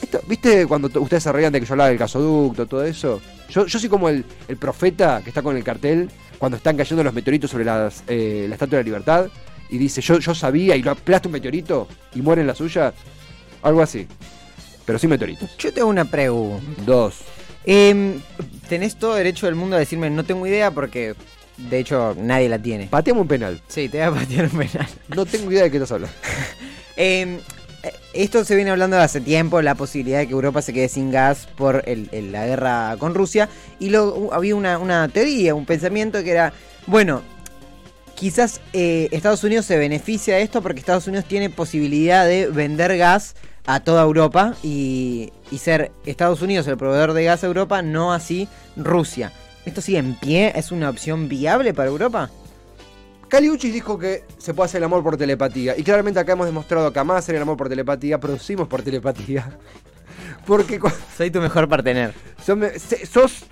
Esto, 0.00 0.20
¿Viste 0.26 0.66
cuando 0.66 0.88
ustedes 1.00 1.22
se 1.22 1.32
reían 1.32 1.52
de 1.52 1.60
que 1.60 1.66
yo 1.66 1.74
hablaba 1.74 1.90
del 1.90 1.98
gasoducto, 1.98 2.66
todo 2.66 2.84
eso? 2.84 3.20
Yo, 3.50 3.66
yo 3.66 3.78
soy 3.78 3.88
como 3.88 4.08
el, 4.08 4.24
el 4.48 4.56
profeta 4.56 5.20
que 5.22 5.30
está 5.30 5.42
con 5.42 5.56
el 5.56 5.64
cartel 5.64 6.08
cuando 6.38 6.56
están 6.56 6.76
cayendo 6.76 7.04
los 7.04 7.12
meteoritos 7.12 7.50
sobre 7.50 7.64
las, 7.64 8.02
eh, 8.08 8.46
la 8.48 8.54
Estatua 8.54 8.78
de 8.78 8.84
la 8.84 8.86
Libertad 8.86 9.26
y 9.68 9.78
dice, 9.78 10.00
yo, 10.00 10.18
yo 10.18 10.34
sabía 10.34 10.74
y 10.74 10.82
lo 10.82 10.90
aplasta 10.90 11.28
un 11.28 11.32
meteorito 11.32 11.86
y 12.14 12.22
muere 12.22 12.40
en 12.40 12.46
la 12.46 12.54
suya. 12.54 12.94
Algo 13.62 13.82
así. 13.82 14.06
Pero 14.86 14.98
sin 14.98 15.10
meteoritos. 15.10 15.56
Yo 15.58 15.72
tengo 15.72 15.88
una 15.88 16.06
pregunta. 16.06 16.82
Dos. 16.84 17.18
Em, 17.64 18.20
tenés 18.68 18.96
todo 18.96 19.14
derecho 19.14 19.46
del 19.46 19.54
mundo 19.54 19.76
a 19.76 19.78
decirme 19.78 20.08
no 20.08 20.24
tengo 20.24 20.46
idea 20.46 20.70
porque 20.70 21.14
de 21.68 21.78
hecho 21.78 22.14
nadie 22.18 22.48
la 22.48 22.58
tiene. 22.58 22.86
Pateamos 22.86 23.22
un 23.22 23.28
penal. 23.28 23.60
Sí, 23.68 23.88
te 23.88 23.98
voy 23.98 24.06
a 24.18 24.20
patear 24.22 24.44
un 24.52 24.58
penal. 24.58 24.86
No 25.14 25.26
tengo 25.26 25.50
idea 25.52 25.64
de 25.64 25.70
qué 25.70 25.76
estás 25.76 25.92
hablando. 25.92 26.14
Em, 26.96 27.38
eh, 27.82 27.92
esto 28.12 28.44
se 28.44 28.54
viene 28.56 28.70
hablando 28.70 28.96
de 28.96 29.02
hace 29.02 29.20
tiempo, 29.22 29.62
la 29.62 29.74
posibilidad 29.74 30.18
de 30.18 30.26
que 30.26 30.32
Europa 30.34 30.60
se 30.60 30.72
quede 30.72 30.88
sin 30.88 31.10
gas 31.10 31.48
por 31.56 31.82
el- 31.86 32.08
el- 32.12 32.30
la 32.32 32.46
guerra 32.46 32.96
con 32.98 33.14
Rusia. 33.14 33.48
Y 33.78 33.88
luego 33.90 34.30
había 34.34 34.54
una, 34.54 34.78
una 34.78 35.08
teoría, 35.08 35.54
un 35.54 35.64
pensamiento 35.64 36.22
que 36.22 36.30
era, 36.32 36.52
bueno, 36.86 37.22
quizás 38.14 38.60
eh, 38.74 39.08
Estados 39.12 39.42
Unidos 39.44 39.64
se 39.64 39.78
beneficia 39.78 40.36
de 40.36 40.42
esto 40.42 40.60
porque 40.62 40.80
Estados 40.80 41.06
Unidos 41.06 41.24
tiene 41.26 41.48
posibilidad 41.48 42.26
de 42.26 42.48
vender 42.48 42.98
gas 42.98 43.34
a 43.66 43.80
toda 43.80 44.02
Europa 44.02 44.54
y, 44.62 45.32
y 45.50 45.58
ser 45.58 45.90
Estados 46.04 46.42
Unidos 46.42 46.66
el 46.66 46.76
proveedor 46.76 47.12
de 47.14 47.24
gas 47.24 47.44
a 47.44 47.46
Europa, 47.46 47.80
no 47.82 48.12
así 48.12 48.46
Rusia. 48.76 49.32
¿Esto 49.64 49.80
sigue 49.80 49.98
en 49.98 50.14
pie? 50.14 50.52
¿Es 50.56 50.72
una 50.72 50.88
opción 50.90 51.28
viable 51.28 51.74
para 51.74 51.88
Europa? 51.90 52.30
Caliuchis 53.28 53.72
dijo 53.72 53.98
que 53.98 54.24
se 54.38 54.54
puede 54.54 54.66
hacer 54.66 54.78
el 54.78 54.84
amor 54.84 55.02
por 55.04 55.16
telepatía. 55.16 55.76
Y 55.76 55.82
claramente 55.84 56.18
acá 56.18 56.32
hemos 56.32 56.46
demostrado 56.46 56.92
que 56.92 56.98
de 57.00 57.18
hacer 57.18 57.34
el 57.36 57.42
amor 57.42 57.56
por 57.56 57.68
telepatía, 57.68 58.18
producimos 58.18 58.66
por 58.66 58.82
telepatía. 58.82 59.56
Porque 60.46 60.80
Soy 61.16 61.30
tu 61.30 61.40
mejor 61.40 61.68
partener. 61.68 62.12
sos, 62.42 62.58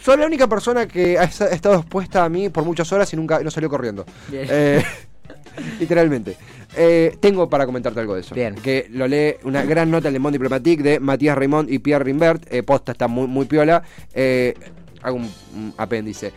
sos, 0.03 0.19
la 0.19 0.27
única 0.27 0.49
persona 0.49 0.89
que 0.89 1.19
ha 1.19 1.25
esta- 1.25 1.49
estado 1.51 1.77
expuesta 1.77 2.25
a 2.25 2.29
mí 2.29 2.49
por 2.49 2.65
muchas 2.65 2.91
horas 2.93 3.13
y 3.13 3.17
nunca 3.17 3.41
no 3.41 3.51
salió 3.51 3.69
corriendo. 3.69 4.05
Eh, 4.33 4.83
literalmente. 5.79 6.37
Eh, 6.77 7.17
tengo 7.21 7.49
para 7.49 7.67
comentarte 7.67 8.01
algo 8.01 8.15
de 8.15 8.23
eso. 8.23 8.35
Bien. 8.35 8.55
Que 8.57 8.87
lo 8.91 9.07
lee 9.07 9.35
una 9.45 9.63
gran 9.65 9.91
nota 9.91 10.09
en 10.09 10.15
Le 10.15 10.19
Monde 10.19 10.37
Diplomatique 10.39 10.83
de 10.83 10.99
Matías 10.99 11.37
Raymond 11.39 11.71
y 11.71 11.79
Pierre 11.79 12.05
Rimbert. 12.05 12.53
Eh, 12.53 12.63
posta 12.63 12.93
está 12.93 13.07
muy, 13.07 13.27
muy 13.29 13.47
piola. 13.47 13.83
Eh, 14.15 14.55
hago 15.03 15.17
un, 15.17 15.31
un 15.55 15.75
apéndice. 15.77 16.33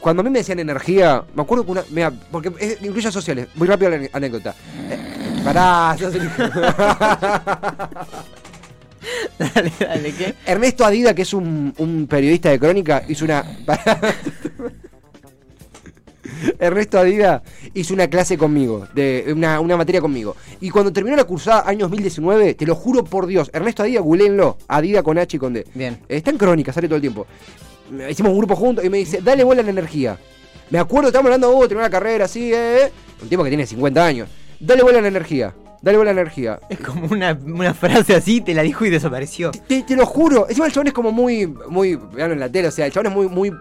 Cuando 0.00 0.20
a 0.20 0.24
mí 0.24 0.30
me 0.30 0.38
decían 0.40 0.58
energía, 0.58 1.24
me 1.34 1.42
acuerdo 1.42 1.64
que 1.64 1.70
una. 1.72 1.84
Mira, 1.90 2.12
porque 2.30 2.52
es- 2.60 2.82
incluye 2.82 3.10
sociales. 3.10 3.48
Muy 3.54 3.66
rápido 3.66 3.90
la 3.90 4.08
anécdota. 4.12 4.54
Eh, 4.90 4.98
pará, 5.42 5.96
sos 5.98 6.14
el- 6.16 6.28
dale, 9.38 9.72
dale, 9.80 10.12
¿qué? 10.14 10.34
Ernesto 10.46 10.84
Adida, 10.84 11.14
que 11.14 11.22
es 11.22 11.32
un, 11.34 11.72
un 11.78 12.06
periodista 12.06 12.50
de 12.50 12.58
crónica, 12.58 13.02
hizo 13.08 13.24
una. 13.24 13.44
Ernesto 16.58 16.98
Adida 16.98 17.42
hizo 17.74 17.94
una 17.94 18.08
clase 18.08 18.36
conmigo, 18.38 18.86
de 18.94 19.26
una, 19.34 19.60
una 19.60 19.76
materia 19.76 20.00
conmigo. 20.00 20.36
Y 20.60 20.70
cuando 20.70 20.92
terminó 20.92 21.16
la 21.16 21.24
cursada, 21.24 21.64
año 21.66 21.80
2019, 21.86 22.54
te 22.54 22.66
lo 22.66 22.74
juro 22.74 23.04
por 23.04 23.26
Dios, 23.26 23.50
Ernesto 23.52 23.82
Adida, 23.82 24.00
googleenlo, 24.00 24.56
Adida 24.68 25.02
con 25.02 25.18
H 25.18 25.36
y 25.36 25.40
con 25.40 25.52
D. 25.54 25.66
Bien. 25.74 26.00
Está 26.08 26.30
en 26.30 26.38
crónica, 26.38 26.72
sale 26.72 26.86
todo 26.88 26.96
el 26.96 27.02
tiempo. 27.02 27.26
Hicimos 28.08 28.32
un 28.32 28.38
grupo 28.38 28.56
juntos 28.56 28.84
y 28.84 28.90
me 28.90 28.98
dice, 28.98 29.20
dale 29.22 29.44
bola 29.44 29.60
a 29.60 29.64
la 29.64 29.70
energía. 29.70 30.18
Me 30.70 30.78
acuerdo, 30.78 31.08
estamos 31.08 31.26
hablando, 31.26 31.54
oh, 31.54 31.60
terminó 31.68 31.82
la 31.82 31.90
carrera, 31.90 32.24
así, 32.24 32.52
eh. 32.52 32.90
Un 33.22 33.28
tipo 33.28 33.44
que 33.44 33.50
tiene 33.50 33.66
50 33.66 34.04
años. 34.04 34.28
Dale 34.58 34.82
bola 34.82 34.98
a 34.98 35.02
la 35.02 35.08
energía. 35.08 35.54
Dale 35.82 35.98
bola 35.98 36.12
a 36.12 36.14
la 36.14 36.22
energía. 36.22 36.58
Es 36.70 36.80
como 36.80 37.06
una, 37.06 37.38
una 37.44 37.74
frase 37.74 38.14
así, 38.14 38.40
te 38.40 38.54
la 38.54 38.62
dijo 38.62 38.86
y 38.86 38.90
desapareció. 38.90 39.50
Te, 39.50 39.82
te 39.82 39.96
lo 39.96 40.06
juro. 40.06 40.48
Encima 40.48 40.66
el 40.66 40.72
chabón 40.72 40.86
es 40.86 40.92
como 40.94 41.12
muy, 41.12 41.46
muy, 41.46 41.96
vean 41.96 42.32
en 42.32 42.40
la 42.40 42.48
tele, 42.48 42.68
o 42.68 42.70
sea, 42.70 42.86
el 42.86 42.92
chabón 42.92 43.08
es 43.08 43.12
muy, 43.12 43.28
muy 43.28 43.52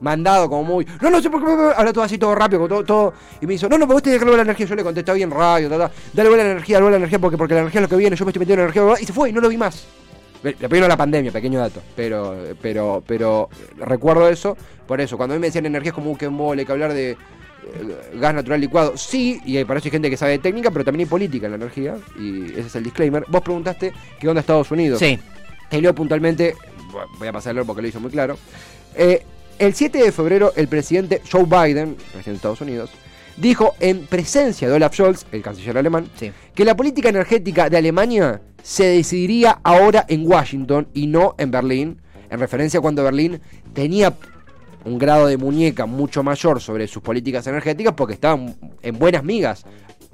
mandado, 0.00 0.48
como 0.48 0.62
muy. 0.62 0.86
No, 1.00 1.10
no 1.10 1.20
sé 1.20 1.28
por 1.28 1.44
qué. 1.44 1.74
Habla 1.76 1.92
todo 1.92 2.04
así, 2.04 2.18
todo 2.18 2.34
rápido, 2.34 2.60
como 2.60 2.68
todo, 2.68 2.84
todo. 2.84 3.14
Y 3.40 3.46
me 3.46 3.54
dice, 3.54 3.68
no, 3.68 3.76
no, 3.78 3.86
pero 3.86 3.94
vos 3.94 4.02
tenés 4.02 4.18
que 4.18 4.24
darle 4.24 4.30
bola 4.30 4.42
a 4.42 4.44
la 4.44 4.50
energía. 4.50 4.66
Yo 4.66 4.74
le 4.76 4.84
contesté 4.84 5.12
bien 5.14 5.30
radio, 5.30 5.68
ta, 5.68 5.78
ta. 5.78 5.90
Dale 6.12 6.28
bola 6.28 6.42
a 6.42 6.46
la 6.46 6.52
energía, 6.52 6.76
dale 6.76 6.84
bola 6.84 6.96
a 6.96 6.98
la 6.98 7.04
energía, 7.04 7.18
porque, 7.18 7.36
porque 7.36 7.54
la 7.54 7.60
energía 7.60 7.80
es 7.80 7.82
lo 7.82 7.88
que 7.88 7.96
viene. 7.96 8.16
Yo 8.16 8.24
me 8.24 8.30
estoy 8.30 8.40
metiendo 8.40 8.62
en 8.62 8.68
la 8.68 8.72
energía, 8.74 9.02
y 9.02 9.06
se 9.06 9.12
fue 9.12 9.30
y 9.30 9.32
no 9.32 9.40
lo 9.40 9.48
vi 9.48 9.56
más. 9.56 9.86
Le 10.42 10.84
a 10.84 10.88
la 10.88 10.96
pandemia, 10.96 11.30
pequeño 11.30 11.60
dato. 11.60 11.80
Pero, 11.94 12.36
pero, 12.60 13.02
pero 13.06 13.48
recuerdo 13.76 14.28
eso. 14.28 14.56
Por 14.86 15.00
eso, 15.00 15.16
cuando 15.16 15.34
a 15.34 15.36
mí 15.36 15.40
me 15.40 15.46
decían 15.46 15.66
energía 15.66 15.90
es 15.90 15.94
como 15.94 16.16
que 16.18 16.28
mole, 16.28 16.66
que 16.66 16.72
hablar 16.72 16.92
de 16.92 17.10
eh, 17.12 17.16
gas 18.14 18.34
natural 18.34 18.60
licuado. 18.60 18.96
Sí, 18.96 19.40
y 19.44 19.62
para 19.64 19.78
eso 19.78 19.86
hay 19.86 19.92
gente 19.92 20.10
que 20.10 20.16
sabe 20.16 20.32
de 20.32 20.38
técnica, 20.38 20.70
pero 20.70 20.84
también 20.84 21.06
hay 21.06 21.10
política 21.10 21.46
en 21.46 21.52
la 21.52 21.56
energía. 21.56 21.96
Y 22.18 22.50
ese 22.52 22.60
es 22.60 22.76
el 22.76 22.84
disclaimer. 22.84 23.24
Vos 23.28 23.42
preguntaste 23.42 23.92
qué 24.18 24.28
onda 24.28 24.40
Estados 24.40 24.70
Unidos. 24.70 24.98
Sí. 24.98 25.18
Te 25.70 25.80
leo 25.80 25.94
puntualmente, 25.94 26.56
voy 27.18 27.28
a 27.28 27.32
pasarlo 27.32 27.64
porque 27.64 27.82
lo 27.82 27.88
hizo 27.88 28.00
muy 28.00 28.10
claro. 28.10 28.36
Eh, 28.94 29.22
el 29.58 29.74
7 29.74 29.98
de 29.98 30.12
febrero, 30.12 30.52
el 30.56 30.66
presidente 30.66 31.22
Joe 31.30 31.44
Biden, 31.44 31.94
presidente 31.94 32.30
de 32.30 32.36
Estados 32.36 32.60
Unidos, 32.60 32.90
dijo 33.36 33.74
en 33.80 34.06
presencia 34.06 34.68
de 34.68 34.74
Olaf 34.74 34.94
Scholz, 34.94 35.26
el 35.32 35.42
canciller 35.42 35.78
alemán, 35.78 36.08
Sí. 36.16 36.32
que 36.54 36.64
la 36.64 36.76
política 36.76 37.08
energética 37.08 37.68
de 37.70 37.76
Alemania 37.78 38.40
se 38.62 38.84
decidiría 38.84 39.58
ahora 39.62 40.04
en 40.08 40.26
Washington 40.26 40.88
y 40.94 41.06
no 41.06 41.34
en 41.38 41.50
Berlín, 41.50 42.00
en 42.30 42.40
referencia 42.40 42.78
a 42.78 42.80
cuando 42.80 43.02
Berlín 43.04 43.40
tenía 43.72 44.14
un 44.84 44.98
grado 44.98 45.26
de 45.26 45.36
muñeca 45.36 45.86
mucho 45.86 46.22
mayor 46.22 46.60
sobre 46.60 46.86
sus 46.86 47.02
políticas 47.02 47.46
energéticas 47.46 47.94
porque 47.94 48.14
estaban 48.14 48.54
en 48.82 48.98
buenas 48.98 49.22
migas 49.24 49.64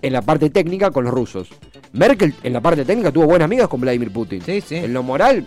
en 0.02 0.12
la 0.12 0.22
parte 0.22 0.50
técnica 0.50 0.90
con 0.90 1.04
los 1.04 1.12
rusos. 1.14 1.48
Merkel 1.92 2.34
en 2.42 2.52
la 2.52 2.60
parte 2.60 2.84
técnica 2.84 3.10
tuvo 3.10 3.26
buenas 3.26 3.48
migas 3.48 3.68
con 3.68 3.80
Vladimir 3.80 4.12
Putin. 4.12 4.42
Sí, 4.42 4.60
sí. 4.60 4.76
En 4.76 4.92
lo 4.92 5.02
moral, 5.02 5.46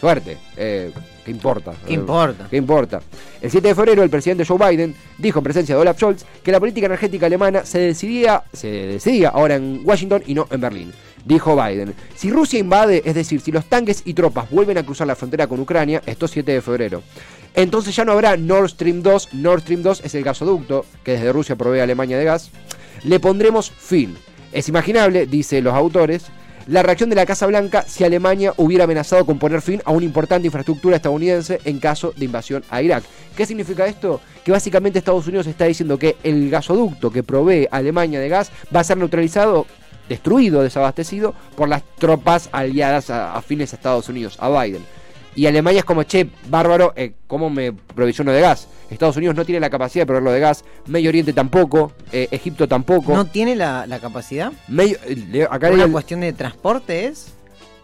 suerte. 0.00 0.36
Eh, 0.56 0.92
¿Qué 1.26 1.32
importa? 1.32 1.74
¿Qué 1.84 1.92
importa? 1.92 2.46
¿Qué 2.48 2.56
importa? 2.56 3.02
El 3.42 3.50
7 3.50 3.66
de 3.66 3.74
febrero, 3.74 4.04
el 4.04 4.10
presidente 4.10 4.44
Joe 4.44 4.58
Biden 4.70 4.94
dijo 5.18 5.40
en 5.40 5.42
presencia 5.42 5.74
de 5.74 5.80
Olaf 5.80 5.96
Scholz 5.96 6.24
que 6.44 6.52
la 6.52 6.60
política 6.60 6.86
energética 6.86 7.26
alemana 7.26 7.66
se 7.66 7.80
decidía, 7.80 8.44
se 8.52 8.68
decidía 8.68 9.30
ahora 9.30 9.56
en 9.56 9.80
Washington 9.82 10.22
y 10.24 10.34
no 10.34 10.46
en 10.52 10.60
Berlín. 10.60 10.92
Dijo 11.24 11.56
Biden, 11.56 11.96
si 12.14 12.30
Rusia 12.30 12.60
invade, 12.60 13.02
es 13.04 13.16
decir, 13.16 13.40
si 13.40 13.50
los 13.50 13.64
tanques 13.64 14.02
y 14.04 14.14
tropas 14.14 14.48
vuelven 14.52 14.78
a 14.78 14.84
cruzar 14.84 15.08
la 15.08 15.16
frontera 15.16 15.48
con 15.48 15.58
Ucrania, 15.58 16.00
esto 16.06 16.28
7 16.28 16.52
de 16.52 16.62
febrero, 16.62 17.02
entonces 17.56 17.96
ya 17.96 18.04
no 18.04 18.12
habrá 18.12 18.36
Nord 18.36 18.68
Stream 18.68 19.02
2. 19.02 19.34
Nord 19.34 19.62
Stream 19.62 19.82
2 19.82 20.02
es 20.04 20.14
el 20.14 20.22
gasoducto 20.22 20.86
que 21.02 21.12
desde 21.12 21.32
Rusia 21.32 21.56
provee 21.56 21.80
a 21.80 21.82
Alemania 21.82 22.18
de 22.18 22.24
gas. 22.24 22.52
Le 23.02 23.18
pondremos 23.18 23.68
fin. 23.68 24.16
Es 24.52 24.68
imaginable, 24.68 25.26
dice 25.26 25.60
los 25.60 25.74
autores, 25.74 26.26
la 26.66 26.82
reacción 26.82 27.08
de 27.10 27.16
la 27.16 27.26
Casa 27.26 27.46
Blanca 27.46 27.82
si 27.86 28.02
Alemania 28.04 28.52
hubiera 28.56 28.84
amenazado 28.84 29.24
con 29.24 29.38
poner 29.38 29.62
fin 29.62 29.80
a 29.84 29.92
una 29.92 30.04
importante 30.04 30.46
infraestructura 30.46 30.96
estadounidense 30.96 31.60
en 31.64 31.78
caso 31.78 32.12
de 32.16 32.24
invasión 32.24 32.64
a 32.70 32.82
Irak. 32.82 33.04
¿Qué 33.36 33.46
significa 33.46 33.86
esto? 33.86 34.20
Que 34.44 34.52
básicamente 34.52 34.98
Estados 34.98 35.26
Unidos 35.26 35.46
está 35.46 35.64
diciendo 35.66 35.98
que 35.98 36.16
el 36.24 36.50
gasoducto 36.50 37.10
que 37.10 37.22
provee 37.22 37.68
a 37.70 37.76
Alemania 37.76 38.18
de 38.20 38.28
gas 38.28 38.50
va 38.74 38.80
a 38.80 38.84
ser 38.84 38.96
neutralizado, 38.96 39.66
destruido, 40.08 40.62
desabastecido 40.62 41.34
por 41.56 41.68
las 41.68 41.82
tropas 41.98 42.48
aliadas 42.52 43.10
a- 43.10 43.34
afines 43.34 43.72
a 43.72 43.76
Estados 43.76 44.08
Unidos, 44.08 44.36
a 44.40 44.48
Biden. 44.62 44.84
Y 45.36 45.46
Alemania 45.46 45.80
es 45.80 45.84
como, 45.84 46.02
che, 46.04 46.28
bárbaro, 46.48 46.94
eh, 46.96 47.12
¿cómo 47.26 47.50
me 47.50 47.72
provisiono 47.72 48.32
de 48.32 48.40
gas? 48.40 48.66
Estados 48.90 49.16
Unidos 49.18 49.36
no 49.36 49.44
tiene 49.44 49.60
la 49.60 49.68
capacidad 49.70 50.02
de 50.02 50.06
proveerlo 50.06 50.32
de 50.32 50.40
gas, 50.40 50.64
Medio 50.86 51.10
Oriente 51.10 51.32
tampoco, 51.34 51.92
eh, 52.10 52.26
Egipto 52.30 52.66
tampoco. 52.66 53.14
¿No 53.14 53.26
tiene 53.26 53.54
la, 53.54 53.86
la 53.86 53.98
capacidad? 54.00 54.50
Medio- 54.66 54.96
eh, 55.06 55.46
acá 55.50 55.70
¿Una 55.70 55.84
el- 55.84 55.92
cuestión 55.92 56.20
de 56.20 56.32
transporte 56.32 57.04
es? 57.06 57.28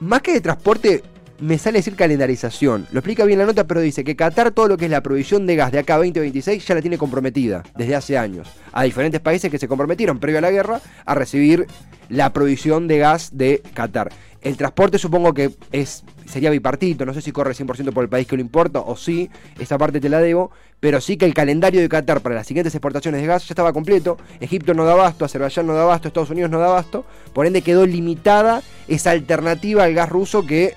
más 0.01 0.23
que 0.23 0.33
de 0.33 0.41
transporte, 0.41 1.03
me 1.41 1.59
sale 1.59 1.79
decir 1.81 1.95
calendarización. 1.95 2.87
Lo 2.91 3.01
explica 3.01 3.25
bien 3.25 3.39
la 3.39 3.47
nota, 3.47 3.65
pero 3.67 3.81
dice 3.81 4.03
que 4.05 4.17
Qatar 4.17 4.53
todo 4.53 4.69
lo 4.69 4.77
que 4.79 4.87
es 4.87 4.91
la 4.91 5.03
provisión 5.03 5.47
de 5.47 5.57
gas 5.57 5.73
de 5.73 5.81
acá 5.81 5.95
a 5.95 5.99
2026 5.99 6.67
ya 6.67 6.75
la 6.75 6.81
tiene 6.81 6.97
comprometida 6.99 7.63
desde 7.77 7.95
hace 7.97 8.17
años. 8.17 8.49
A 8.73 8.85
diferentes 8.85 9.21
países 9.21 9.51
que 9.51 9.59
se 9.59 9.69
comprometieron 9.69 10.19
previo 10.19 10.39
a 10.39 10.43
la 10.43 10.51
guerra 10.51 10.81
a 11.05 11.15
recibir 11.15 11.67
la 12.09 12.33
provisión 12.33 12.89
de 12.89 12.99
gas 12.99 13.31
de 13.37 13.61
Qatar. 13.75 14.11
El 14.43 14.57
transporte 14.57 14.99
supongo 14.99 15.33
que 15.33 15.53
es 15.71 16.03
sería 16.27 16.51
bipartito, 16.51 17.07
no 17.07 17.15
sé 17.15 17.21
si 17.21 17.31
corre 17.31 17.55
100% 17.55 17.93
por 17.93 18.03
el 18.03 18.09
país 18.11 18.27
que 18.27 18.35
lo 18.37 18.43
importa 18.43 18.81
o 18.81 18.97
sí, 18.97 19.31
esa 19.61 19.79
parte 19.79 20.01
te 20.01 20.09
la 20.09 20.19
debo, 20.21 20.51
pero 20.81 21.01
sí 21.01 21.17
que 21.17 21.27
el 21.27 21.35
calendario 21.35 21.81
de 21.81 21.89
Qatar 21.89 22.23
para 22.23 22.35
las 22.35 22.47
siguientes 22.47 22.75
exportaciones 22.75 23.21
de 23.21 23.27
gas 23.29 23.47
ya 23.47 23.53
estaba 23.53 23.73
completo, 23.73 24.17
Egipto 24.41 24.75
no 24.75 24.85
da 24.85 24.93
abasto, 24.95 25.25
Azerbaiyán 25.25 25.67
no 25.67 25.75
da 25.75 25.83
abasto, 25.83 26.09
Estados 26.09 26.31
Unidos 26.31 26.51
no 26.51 26.59
da 26.59 26.67
abasto, 26.67 27.05
por 27.33 27.47
ende 27.47 27.63
quedó 27.63 27.87
limitada 27.87 28.63
esa 28.89 29.13
alternativa 29.13 29.85
al 29.85 29.95
gas 29.95 30.09
ruso 30.09 30.45
que 30.45 30.75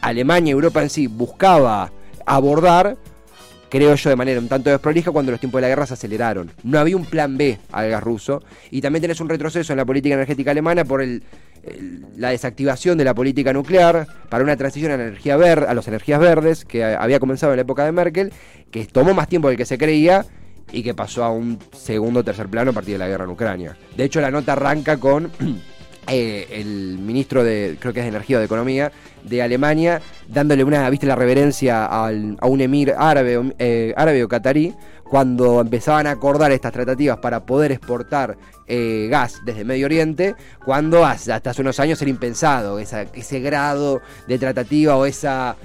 Alemania 0.00 0.50
y 0.50 0.52
Europa 0.52 0.82
en 0.82 0.90
sí 0.90 1.06
buscaba 1.06 1.92
abordar, 2.26 2.96
creo 3.68 3.94
yo 3.94 4.10
de 4.10 4.16
manera 4.16 4.40
un 4.40 4.48
tanto 4.48 4.70
desprolija 4.70 5.12
cuando 5.12 5.30
los 5.30 5.40
tiempos 5.40 5.58
de 5.58 5.62
la 5.62 5.68
guerra 5.68 5.86
se 5.86 5.94
aceleraron. 5.94 6.50
No 6.64 6.78
había 6.78 6.96
un 6.96 7.04
plan 7.04 7.36
B 7.36 7.58
al 7.70 7.90
gas 7.90 8.02
ruso 8.02 8.42
y 8.70 8.80
también 8.80 9.02
tenés 9.02 9.20
un 9.20 9.28
retroceso 9.28 9.72
en 9.72 9.76
la 9.76 9.84
política 9.84 10.14
energética 10.14 10.50
alemana 10.50 10.84
por 10.84 11.02
el, 11.02 11.10
el- 11.10 11.22
la 12.16 12.30
desactivación 12.30 12.96
de 12.98 13.04
la 13.04 13.14
política 13.14 13.52
nuclear 13.52 14.06
para 14.28 14.42
una 14.44 14.56
transición 14.56 14.92
a, 14.92 14.96
la 14.96 15.04
energía 15.04 15.36
ver- 15.36 15.66
a 15.68 15.74
las 15.74 15.86
energías 15.88 16.20
verdes 16.20 16.64
que 16.64 16.84
había 16.84 17.20
comenzado 17.20 17.52
en 17.52 17.56
la 17.56 17.62
época 17.62 17.84
de 17.84 17.92
Merkel, 17.92 18.32
que 18.70 18.84
tomó 18.86 19.14
más 19.14 19.28
tiempo 19.28 19.48
del 19.48 19.56
que 19.56 19.66
se 19.66 19.78
creía 19.78 20.24
y 20.72 20.82
que 20.82 20.94
pasó 20.94 21.24
a 21.24 21.30
un 21.30 21.58
segundo 21.72 22.20
o 22.20 22.24
tercer 22.24 22.48
plano 22.48 22.70
a 22.70 22.74
partir 22.74 22.94
de 22.94 22.98
la 22.98 23.08
guerra 23.08 23.24
en 23.24 23.30
Ucrania. 23.30 23.76
De 23.96 24.04
hecho, 24.04 24.20
la 24.20 24.30
nota 24.30 24.52
arranca 24.52 24.96
con 24.98 25.30
eh, 26.08 26.46
el 26.50 26.98
ministro 26.98 27.44
de, 27.44 27.76
creo 27.78 27.92
que 27.92 28.00
es 28.00 28.04
de 28.04 28.10
Energía 28.10 28.36
o 28.36 28.40
de 28.40 28.46
Economía, 28.46 28.90
de 29.22 29.42
Alemania, 29.42 30.00
dándole 30.28 30.64
una, 30.64 30.88
viste, 30.90 31.06
la 31.06 31.14
reverencia 31.16 31.86
al- 31.86 32.36
a 32.40 32.46
un 32.46 32.60
emir 32.60 32.94
árabe, 32.96 33.36
o- 33.38 33.52
eh, 33.58 33.92
árabe 33.96 34.24
o 34.24 34.28
catarí, 34.28 34.74
cuando 35.04 35.60
empezaban 35.60 36.06
a 36.06 36.12
acordar 36.12 36.52
estas 36.52 36.72
tratativas 36.72 37.18
para 37.18 37.40
poder 37.44 37.72
exportar 37.72 38.36
eh, 38.72 39.08
gas 39.10 39.40
desde 39.44 39.64
Medio 39.64 39.86
Oriente, 39.86 40.36
cuando 40.64 41.04
hasta 41.04 41.40
hace 41.44 41.60
unos 41.60 41.80
años 41.80 42.00
era 42.00 42.10
impensado 42.10 42.78
esa- 42.78 43.02
ese 43.02 43.40
grado 43.40 44.00
de 44.28 44.38
tratativa 44.38 44.96
o 44.96 45.04
esa 45.06 45.56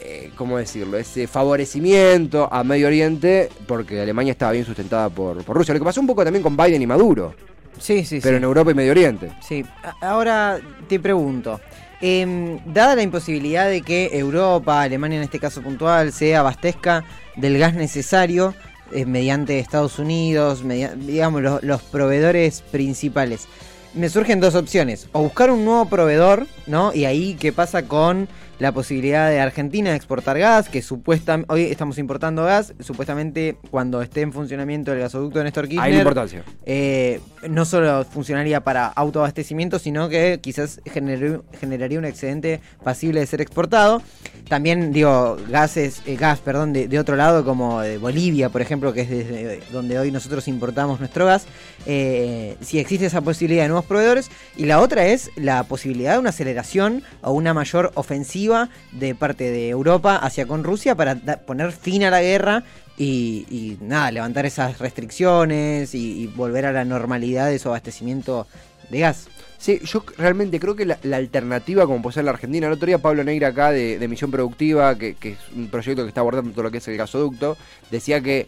eh, 0.00 0.30
¿cómo 0.36 0.58
decirlo? 0.58 0.96
Ese 0.96 1.26
favorecimiento 1.26 2.48
a 2.52 2.62
Medio 2.64 2.86
Oriente, 2.86 3.48
porque 3.66 4.00
Alemania 4.00 4.30
estaba 4.32 4.52
bien 4.52 4.64
sustentada 4.64 5.08
por, 5.08 5.42
por 5.44 5.56
Rusia. 5.56 5.74
Lo 5.74 5.80
que 5.80 5.84
pasó 5.84 6.00
un 6.00 6.06
poco 6.06 6.22
también 6.24 6.42
con 6.42 6.56
Biden 6.56 6.80
y 6.82 6.86
Maduro, 6.86 7.34
Sí, 7.78 8.04
sí, 8.04 8.20
pero 8.22 8.34
sí. 8.34 8.38
en 8.38 8.44
Europa 8.44 8.70
y 8.70 8.74
Medio 8.74 8.92
Oriente. 8.92 9.30
Sí, 9.46 9.64
ahora 10.00 10.58
te 10.88 10.98
pregunto, 10.98 11.60
em, 12.00 12.58
dada 12.64 12.94
la 12.96 13.02
imposibilidad 13.02 13.68
de 13.68 13.82
que 13.82 14.10
Europa, 14.18 14.82
Alemania 14.82 15.18
en 15.18 15.24
este 15.24 15.38
caso 15.38 15.62
puntual, 15.62 16.12
se 16.12 16.34
abastezca 16.36 17.04
del 17.36 17.58
gas 17.58 17.74
necesario 17.74 18.54
eh, 18.92 19.04
mediante 19.04 19.58
Estados 19.58 19.98
Unidos, 19.98 20.64
media- 20.64 20.94
digamos 20.96 21.42
los, 21.42 21.62
los 21.62 21.82
proveedores 21.82 22.62
principales, 22.62 23.46
me 23.94 24.08
surgen 24.08 24.40
dos 24.40 24.54
opciones, 24.54 25.08
o 25.12 25.22
buscar 25.22 25.50
un 25.50 25.64
nuevo 25.64 25.86
proveedor, 25.86 26.46
¿no? 26.66 26.92
Y 26.94 27.04
ahí 27.04 27.34
qué 27.38 27.52
pasa 27.52 27.82
con 27.84 28.28
la 28.58 28.72
posibilidad 28.72 29.30
de 29.30 29.38
Argentina 29.38 29.90
de 29.90 29.96
exportar 29.96 30.36
gas, 30.36 30.68
que 30.68 30.82
supuestamente, 30.82 31.52
hoy 31.52 31.62
estamos 31.66 31.96
importando 31.96 32.44
gas, 32.44 32.74
supuestamente 32.80 33.56
cuando 33.70 34.02
esté 34.02 34.22
en 34.22 34.32
funcionamiento 34.32 34.92
el 34.92 34.98
gasoducto 34.98 35.38
de 35.38 35.44
Néstor 35.44 35.68
Kirchner, 35.68 35.92
la 35.92 35.98
importancia. 35.98 36.42
eh, 36.66 37.20
no 37.48 37.64
solo 37.64 38.04
funcionaría 38.04 38.64
para 38.64 38.88
autoabastecimiento, 38.88 39.78
sino 39.78 40.08
que 40.08 40.40
quizás 40.42 40.80
generó- 40.86 41.44
generaría 41.60 42.00
un 42.00 42.04
excedente 42.04 42.60
pasible 42.82 43.20
de 43.20 43.26
ser 43.26 43.40
exportado. 43.40 44.02
También, 44.48 44.92
digo, 44.92 45.36
gases, 45.48 46.02
eh, 46.06 46.16
gas, 46.16 46.40
perdón, 46.40 46.72
de, 46.72 46.88
de 46.88 46.98
otro 46.98 47.14
lado, 47.14 47.44
como 47.44 47.80
de 47.80 47.98
Bolivia, 47.98 48.48
por 48.48 48.60
ejemplo, 48.60 48.92
que 48.92 49.02
es 49.02 49.10
desde 49.10 49.60
donde 49.70 50.00
hoy 50.00 50.10
nosotros 50.10 50.48
importamos 50.48 50.98
nuestro 50.98 51.26
gas. 51.26 51.46
eh, 51.86 52.56
si 52.60 52.80
existe 52.80 53.06
esa 53.06 53.20
posibilidad 53.20 53.62
de 53.62 53.68
proveedores. 53.84 54.30
Y 54.56 54.66
la 54.66 54.80
otra 54.80 55.06
es 55.06 55.30
la 55.36 55.62
posibilidad 55.64 56.14
de 56.14 56.18
una 56.18 56.30
aceleración 56.30 57.02
o 57.22 57.32
una 57.32 57.54
mayor 57.54 57.92
ofensiva 57.94 58.68
de 58.92 59.14
parte 59.14 59.50
de 59.50 59.68
Europa 59.68 60.16
hacia 60.16 60.46
con 60.46 60.64
Rusia 60.64 60.94
para 60.94 61.16
poner 61.46 61.72
fin 61.72 62.04
a 62.04 62.10
la 62.10 62.22
guerra 62.22 62.64
y, 62.96 63.78
nada, 63.80 64.10
levantar 64.10 64.44
esas 64.46 64.78
restricciones 64.78 65.94
y, 65.94 66.26
volver 66.34 66.66
a 66.66 66.72
la 66.72 66.84
normalidad 66.84 67.48
de 67.48 67.58
su 67.58 67.68
abastecimiento 67.68 68.46
de 68.90 69.00
gas. 69.00 69.28
Sí, 69.58 69.80
yo 69.84 70.04
realmente 70.16 70.60
creo 70.60 70.76
que 70.76 70.86
la, 70.86 70.98
alternativa, 71.16 71.86
como 71.86 72.02
puede 72.02 72.14
ser 72.14 72.24
la 72.24 72.30
Argentina, 72.30 72.66
el 72.66 72.72
otro 72.72 72.86
día 72.86 72.98
Pablo 72.98 73.24
Negra 73.24 73.48
acá 73.48 73.70
de, 73.70 73.98
de 73.98 74.08
Misión 74.08 74.30
Productiva, 74.30 74.96
que, 74.96 75.14
que 75.14 75.30
es 75.30 75.38
un 75.54 75.68
proyecto 75.68 76.02
que 76.02 76.08
está 76.08 76.20
abordando 76.20 76.52
todo 76.52 76.62
lo 76.62 76.70
que 76.70 76.78
es 76.78 76.88
el 76.88 76.96
gasoducto, 76.96 77.56
decía 77.90 78.20
que 78.20 78.46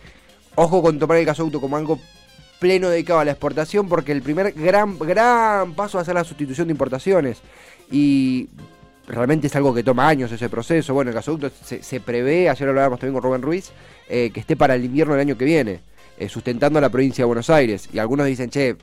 ojo 0.54 0.82
con 0.82 0.98
tomar 0.98 1.18
el 1.18 1.24
gasoducto 1.24 1.60
como 1.60 1.76
algo 1.76 1.98
pleno 2.60 2.90
dedicado 2.90 3.18
a 3.18 3.24
la 3.24 3.32
exportación, 3.32 3.88
porque 3.88 4.12
el 4.12 4.22
primer 4.22 4.52
gran, 4.52 4.96
gran 4.98 5.74
paso 5.74 5.98
va 5.98 6.02
a 6.02 6.04
ser 6.04 6.14
la 6.14 6.22
sustitución 6.22 6.68
de 6.68 6.72
importaciones. 6.72 7.38
Y 7.90 8.48
realmente 9.08 9.48
es 9.48 9.56
algo 9.56 9.74
que 9.74 9.82
toma 9.82 10.06
años 10.06 10.30
ese 10.30 10.48
proceso. 10.48 10.94
Bueno, 10.94 11.10
el 11.10 11.14
gasoducto 11.14 11.50
se, 11.64 12.00
prevé, 12.00 12.48
ayer 12.48 12.66
lo 12.66 12.70
hablábamos 12.70 13.00
también 13.00 13.14
con 13.14 13.22
Rubén 13.22 13.42
Ruiz, 13.42 13.72
eh, 14.08 14.30
que 14.32 14.40
esté 14.40 14.56
para 14.56 14.74
el 14.74 14.84
invierno 14.84 15.14
del 15.14 15.22
año 15.22 15.36
que 15.36 15.46
viene, 15.46 15.80
eh, 16.18 16.28
sustentando 16.28 16.78
a 16.78 16.82
la 16.82 16.90
provincia 16.90 17.22
de 17.22 17.26
Buenos 17.26 17.48
Aires. 17.48 17.88
Y 17.92 17.98
algunos 17.98 18.26
dicen, 18.26 18.50
che, 18.50 18.76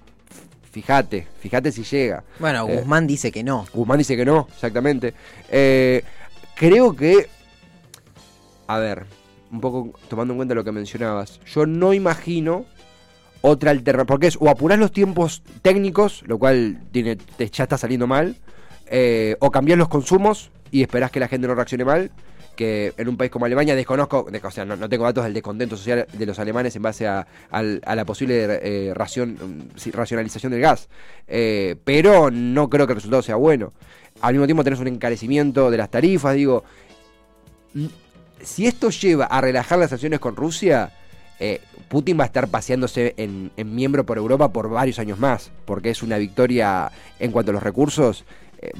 fíjate, 0.71 1.27
fíjate 1.39 1.71
si 1.71 1.83
llega. 1.83 2.23
Bueno, 2.39 2.67
eh, 2.67 2.77
Guzmán 2.77 3.05
dice 3.05 3.31
que 3.31 3.43
no. 3.43 3.67
Guzmán 3.71 3.99
dice 3.99 4.17
que 4.17 4.25
no, 4.25 4.47
exactamente. 4.51 5.13
creo 6.55 6.95
que, 6.95 7.27
a 8.65 8.79
ver, 8.79 9.05
un 9.51 9.61
poco 9.61 9.93
tomando 10.09 10.33
en 10.33 10.39
cuenta 10.39 10.55
lo 10.55 10.63
que 10.63 10.71
mencionabas, 10.71 11.39
yo 11.45 11.67
no 11.67 11.93
imagino 11.93 12.65
otra 13.41 13.71
alternativa, 13.71 14.05
porque 14.05 14.27
es 14.27 14.37
o 14.39 14.49
apurás 14.49 14.79
los 14.79 14.91
tiempos 14.91 15.43
técnicos, 15.61 16.23
lo 16.27 16.37
cual 16.37 16.79
ya 16.91 17.63
está 17.63 17.77
saliendo 17.77 18.07
mal, 18.07 18.35
eh, 18.87 19.35
o 19.39 19.51
cambias 19.51 19.77
los 19.77 19.89
consumos 19.89 20.49
y 20.71 20.81
esperás 20.81 21.11
que 21.11 21.19
la 21.19 21.27
gente 21.27 21.47
no 21.47 21.55
reaccione 21.55 21.85
mal, 21.85 22.11
que 22.55 22.93
en 22.97 23.07
un 23.07 23.17
país 23.17 23.29
como 23.31 23.45
Alemania 23.45 23.75
desconozco, 23.75 24.27
o 24.43 24.51
sea, 24.51 24.65
no, 24.65 24.89
tengo 24.89 25.05
datos 25.05 25.23
del 25.23 25.33
descontento 25.33 25.77
social 25.77 26.07
de 26.11 26.25
los 26.25 26.39
alemanes 26.39 26.75
en 26.75 26.81
base 26.81 27.07
a, 27.07 27.25
la 27.51 28.05
posible 28.05 28.59
eh, 28.61 28.93
ración, 28.93 29.69
racionalización 29.93 30.51
del 30.51 30.61
gas, 30.61 30.89
eh, 31.27 31.75
pero 31.83 32.31
no 32.31 32.69
creo 32.69 32.87
que 32.87 32.93
el 32.93 32.97
resultado 32.97 33.21
sea 33.21 33.35
bueno. 33.35 33.73
Al 34.21 34.33
mismo 34.33 34.47
tiempo 34.47 34.63
tenés 34.63 34.79
un 34.79 34.87
encarecimiento 34.87 35.69
de 35.69 35.77
las 35.77 35.91
tarifas, 35.91 36.35
digo, 36.35 36.63
si 38.41 38.65
esto 38.65 38.89
lleva 38.89 39.25
a 39.25 39.39
relajar 39.39 39.77
las 39.77 39.91
sanciones 39.91 40.19
con 40.19 40.35
Rusia, 40.35 40.91
Putin 41.87 42.19
va 42.19 42.23
a 42.23 42.27
estar 42.27 42.47
paseándose 42.47 43.13
en, 43.17 43.51
miembro 43.75 44.05
por 44.05 44.17
Europa 44.17 44.51
por 44.51 44.69
varios 44.69 44.99
años 44.99 45.19
más, 45.19 45.51
porque 45.65 45.89
es 45.89 46.03
una 46.03 46.17
victoria 46.17 46.91
en 47.19 47.31
cuanto 47.31 47.51
a 47.51 47.53
los 47.53 47.63
recursos 47.63 48.25
eh, 48.61 48.71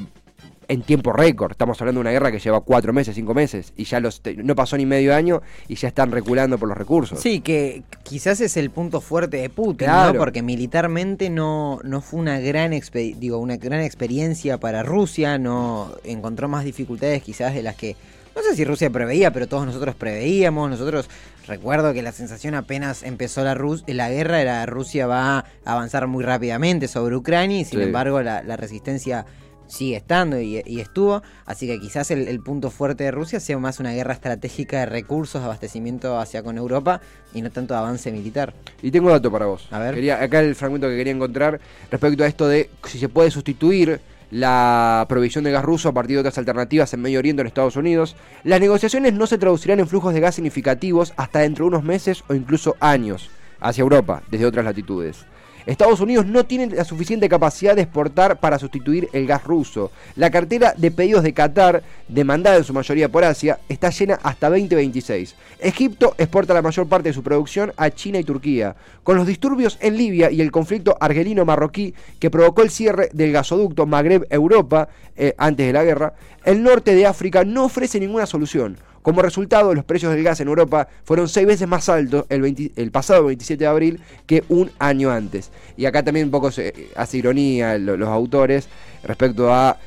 en 0.68 0.82
tiempo 0.82 1.14
récord. 1.14 1.52
Estamos 1.52 1.80
hablando 1.82 2.00
de 2.00 2.02
una 2.02 2.12
guerra 2.12 2.32
que 2.32 2.40
lleva 2.40 2.62
cuatro 2.62 2.94
meses, 2.94 3.16
cinco 3.16 3.34
meses, 3.34 3.74
y 3.78 3.86
ya 3.86 4.00
los 4.00 4.22
no 4.36 4.56
pasó 4.56 4.78
ni 4.78 4.86
medio 4.86 5.16
año 5.16 5.42
y 5.68 5.76
ya 5.76 5.88
están 5.88 6.12
reculando 6.12 6.58
por 6.58 6.68
los 6.68 6.78
recursos. 6.78 7.20
Sí, 7.20 7.40
que 7.40 7.84
quizás 8.04 8.42
es 8.42 8.58
el 8.58 8.70
punto 8.70 9.02
fuerte 9.02 9.38
de 9.38 9.50
Putin, 9.50 9.88
porque 10.18 10.42
militarmente 10.42 11.30
no, 11.30 11.80
no 11.84 12.02
fue 12.02 12.20
una 12.20 12.40
gran, 12.40 12.72
digo, 12.94 13.38
una 13.38 13.58
gran 13.58 13.82
experiencia 13.82 14.58
para 14.58 14.84
Rusia, 14.84 15.38
no 15.38 15.92
encontró 16.04 16.48
más 16.50 16.66
dificultades 16.66 17.24
quizás 17.24 17.54
de 17.54 17.64
las 17.64 17.76
que 17.76 17.96
no 18.36 18.44
sé 18.44 18.56
si 18.56 18.64
Rusia 18.66 18.92
preveía, 18.92 19.32
pero 19.32 19.48
todos 19.48 19.66
nosotros 19.66 19.96
preveíamos. 19.96 20.70
Nosotros 20.70 21.10
recuerdo 21.48 21.94
que 21.94 22.02
la 22.02 22.12
sensación 22.12 22.56
apenas 22.56 23.04
empezó 23.04 23.44
la, 23.44 23.56
la 23.88 24.10
guerra 24.10 24.42
era 24.42 24.66
Rusia 24.66 25.08
va 25.08 25.40
a 25.40 25.46
avanzar 25.66 26.08
muy 26.08 26.24
rápidamente 26.24 26.88
sobre 26.88 27.16
Ucrania 27.16 27.62
y 27.62 27.66
sin 27.66 27.82
embargo 27.82 28.22
la, 28.22 28.42
resistencia 28.58 29.26
sigue 29.68 29.98
estando 29.98 30.40
y, 30.40 30.58
estuvo. 30.80 31.22
Así 31.46 31.68
que 31.68 31.80
quizás 31.80 32.12
el, 32.12 32.40
punto 32.40 32.70
fuerte 32.70 33.04
de 33.04 33.12
Rusia 33.12 33.40
sea 33.40 33.58
más 33.58 33.80
una 33.80 33.92
guerra 33.92 34.14
estratégica 34.14 34.80
de 34.80 34.86
recursos, 34.86 35.44
abastecimiento 35.44 36.18
hacia 36.20 36.44
con 36.44 36.58
Europa 36.58 37.02
y 37.34 37.42
no 37.42 37.52
tanto 37.52 37.76
avance 37.76 38.12
militar. 38.12 38.54
Y 38.82 38.92
tengo 38.92 39.10
dato 39.10 39.32
para 39.32 39.46
vos. 39.46 39.68
A 39.72 39.80
ver. 39.80 39.96
Quería, 39.96 40.22
acá 40.22 40.40
el 40.40 40.56
fragmento 40.56 40.88
que 40.88 40.98
quería 40.98 41.14
encontrar 41.14 41.60
respecto 41.92 42.24
a 42.24 42.28
esto 42.28 42.48
de 42.48 42.70
si 42.86 43.00
se 43.00 43.10
puede 43.10 43.32
sustituir 43.32 44.00
la 44.32 45.06
provisión 45.08 45.44
de 45.44 45.52
gas 45.52 45.64
ruso 45.64 45.90
a 45.90 45.94
partir 45.94 46.16
de 46.16 46.22
otras 46.22 46.38
alternativas 46.38 46.94
en 46.94 47.02
Medio 47.02 47.20
Oriente 47.20 47.42
o 47.42 47.44
en 47.44 47.48
Estados 47.48 47.76
Unidos, 47.76 48.16
las 48.44 48.60
negociaciones 48.60 49.14
no 49.14 49.28
se 49.28 49.38
traducirán 49.38 49.80
en 49.80 49.88
flujos 49.88 50.14
de 50.14 50.20
gas 50.20 50.36
significativos 50.36 51.14
hasta 51.18 51.40
dentro 51.40 51.66
de 51.66 51.70
unos 51.70 51.84
meses 51.84 52.24
o 52.28 52.34
incluso 52.34 52.76
años 52.80 53.30
hacia 53.60 53.82
Europa 53.82 54.22
desde 54.30 54.46
otras 54.46 54.66
latitudes. 54.66 55.26
Estados 55.68 56.00
Unidos 56.00 56.26
no 56.26 56.46
tiene 56.46 56.68
la 56.68 56.86
suficiente 56.86 57.28
capacidad 57.28 57.76
de 57.76 57.82
exportar 57.82 58.40
para 58.40 58.58
sustituir 58.58 59.10
el 59.12 59.28
gas 59.28 59.44
ruso. 59.44 59.92
La 60.16 60.32
cartera 60.32 60.74
de 60.78 60.92
pedidos 60.92 61.24
de 61.24 61.34
Qatar, 61.34 61.84
demandada 62.08 62.56
en 62.56 62.64
su 62.64 62.74
mayoría 62.74 63.10
por 63.10 63.26
Asia, 63.26 63.60
está 63.68 63.90
llena 63.90 64.18
hasta 64.24 64.50
2026. 64.50 65.36
Egipto 65.60 66.16
exporta 66.18 66.54
la 66.54 66.62
mayor 66.62 66.88
parte 66.88 67.10
de 67.10 67.14
su 67.14 67.22
producción 67.22 67.74
a 67.76 67.90
China 67.90 68.18
y 68.18 68.24
Turquía. 68.24 68.78
Con 69.04 69.18
los 69.18 69.28
disturbios 69.28 69.78
en 69.82 69.98
Libia 69.98 70.32
y 70.32 70.40
el 70.40 70.52
conflicto 70.52 70.96
argelino-marroquí 71.02 71.94
que 72.18 72.32
provocó 72.32 72.62
el 72.62 72.70
cierre 72.70 73.10
del 73.12 73.34
gasoducto 73.34 73.86
Magreb-Europa 73.86 74.88
eh, 75.18 75.34
antes 75.38 75.68
de 75.68 75.74
la 75.74 75.84
guerra, 75.84 76.14
el 76.46 76.64
norte 76.64 76.96
de 76.96 77.06
África 77.06 77.44
no 77.44 77.66
ofrece 77.66 78.00
ninguna 78.00 78.26
solución. 78.26 78.78
Como 79.08 79.22
resultado, 79.22 79.74
los 79.74 79.86
precios 79.86 80.14
del 80.14 80.22
gas 80.22 80.42
en 80.42 80.50
Europa 80.50 80.90
fueron 81.06 81.30
seis 81.30 81.48
veces 81.48 81.66
más 81.66 81.88
altos 81.88 82.26
el, 82.28 82.92
pasado 82.92 83.24
27 83.24 83.64
de 83.64 83.66
abril 83.66 84.02
que 84.26 84.44
un 84.50 84.70
año 84.80 85.10
antes. 85.10 85.50
Y 85.78 85.86
acá 85.86 86.04
también 86.04 86.26
un 86.26 86.32
poco 86.32 86.52
se 86.52 86.90
hace 86.94 87.20
ironía 87.20 87.78
los 87.78 88.10
autores 88.10 88.68
respecto 89.06 89.50
a 89.50 89.78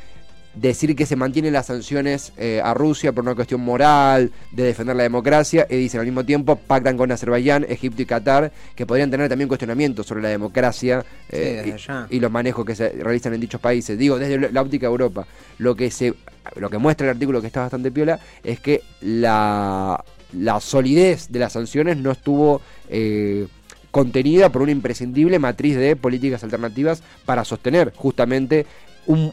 decir 0.54 0.96
que 0.96 1.04
se 1.04 1.16
mantienen 1.16 1.52
las 1.52 1.66
sanciones 1.66 2.32
eh, 2.38 2.62
a 2.64 2.72
Rusia 2.72 3.12
por 3.12 3.22
una 3.22 3.34
cuestión 3.34 3.60
moral, 3.60 4.32
de 4.52 4.62
defender 4.62 4.96
la 4.96 5.02
democracia, 5.02 5.66
y 5.68 5.76
dicen 5.76 6.00
al 6.00 6.06
mismo 6.06 6.24
tiempo 6.24 6.56
pactan 6.56 6.96
con 6.96 7.12
Azerbaiyán, 7.12 7.66
Egipto 7.68 8.00
y 8.00 8.06
Qatar, 8.06 8.50
que 8.74 8.86
podrían 8.86 9.10
tener 9.10 9.28
también 9.28 9.48
cuestionamientos 9.48 10.06
sobre 10.06 10.22
la 10.22 10.30
democracia 10.30 11.04
eh, 11.28 11.76
y, 12.08 12.20
los 12.20 12.30
manejos 12.30 12.64
que 12.64 12.74
se 12.74 12.88
realizan 12.88 13.34
en 13.34 13.42
dichos 13.42 13.60
países. 13.60 13.98
Digo, 13.98 14.18
desde 14.18 14.50
la 14.50 14.62
óptica 14.62 14.86
de 14.86 14.92
Europa, 14.92 15.26
lo 15.58 15.76
que 15.76 15.90
se 15.90 16.14
lo 16.56 16.70
que 16.70 16.78
muestra 16.78 17.06
el 17.06 17.10
artículo 17.12 17.40
que 17.40 17.46
está 17.46 17.60
bastante 17.60 17.90
piola 17.90 18.20
es 18.42 18.60
que 18.60 18.82
la, 19.00 20.02
solidez 20.60 21.28
de 21.30 21.38
las 21.38 21.52
sanciones 21.52 21.96
no 21.96 22.10
estuvo 22.10 22.60
eh, 22.88 23.46
contenida 23.90 24.50
por 24.50 24.62
una 24.62 24.72
imprescindible 24.72 25.38
matriz 25.38 25.76
de 25.76 25.96
políticas 25.96 26.44
alternativas 26.44 27.02
para 27.24 27.44
sostener 27.44 27.92
justamente 27.96 28.66
un, 29.06 29.32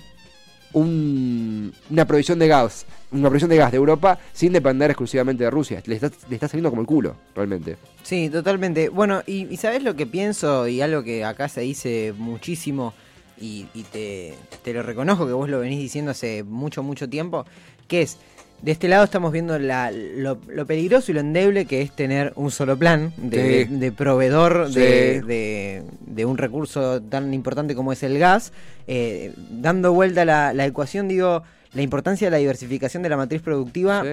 una 0.74 2.06
provisión 2.06 2.40
de 2.40 2.48
gas, 2.48 2.86
una 3.12 3.30
provisión 3.30 3.50
de 3.50 3.58
gas 3.58 3.72
de 3.72 3.78
Europa 3.78 4.20
sin 4.34 4.54
depender 4.54 4.92
exclusivamente 4.92 5.44
de 5.44 5.50
Rusia. 5.50 5.82
Le 5.86 5.96
está, 5.96 6.12
le 6.30 6.36
está 6.36 6.48
saliendo 6.48 6.70
como 6.70 6.82
el 6.82 6.88
culo, 6.88 7.16
realmente. 7.36 7.78
Sí, 8.04 8.30
totalmente. 8.30 8.90
Bueno, 8.90 9.22
y 9.26 9.56
sabes 9.58 9.84
lo 9.84 9.96
que 9.96 10.06
pienso 10.06 10.68
y 10.68 10.82
algo 10.82 11.04
que 11.04 11.24
acá 11.24 11.50
se 11.50 11.62
dice 11.62 12.14
muchísimo 12.18 12.94
y, 13.40 13.66
te, 13.92 14.36
te, 14.64 14.74
lo 14.74 14.84
reconozco 14.84 15.28
que 15.28 15.34
vos 15.34 15.50
lo 15.50 15.60
venís 15.60 15.80
diciendo 15.80 16.12
hace 16.12 16.44
mucho, 16.44 16.84
mucho 16.84 17.08
tiempo, 17.10 17.46
que 17.88 18.02
es, 18.02 18.18
de 18.62 18.72
este 18.72 18.88
lado 18.88 19.04
estamos 19.04 19.32
viendo 19.32 19.60
la, 19.60 19.92
lo, 19.92 20.40
peligroso 20.66 21.12
y 21.12 21.14
lo 21.14 21.20
endeble 21.20 21.66
que 21.66 21.82
es 21.82 21.92
tener 21.92 22.34
un 22.36 22.50
solo 22.50 22.78
plan 22.78 23.14
de, 23.18 23.94
proveedor 23.96 24.70
de, 24.70 25.84
de, 26.02 26.26
un 26.26 26.38
recurso 26.38 27.02
tan 27.02 27.34
importante 27.34 27.76
como 27.76 27.94
es 27.94 28.02
el 28.02 28.18
gas. 28.18 28.54
Eh, 28.88 29.34
dando 29.52 29.94
vuelta 29.94 30.26
la, 30.26 30.54
la 30.54 30.66
ecuación, 30.66 31.08
digo, 31.08 31.44
la 31.74 31.82
importancia 31.84 32.28
de 32.28 32.32
la 32.32 32.38
diversificación 32.38 33.04
de 33.04 33.10
la 33.10 33.18
matriz 33.18 33.42
productiva, 33.44 34.04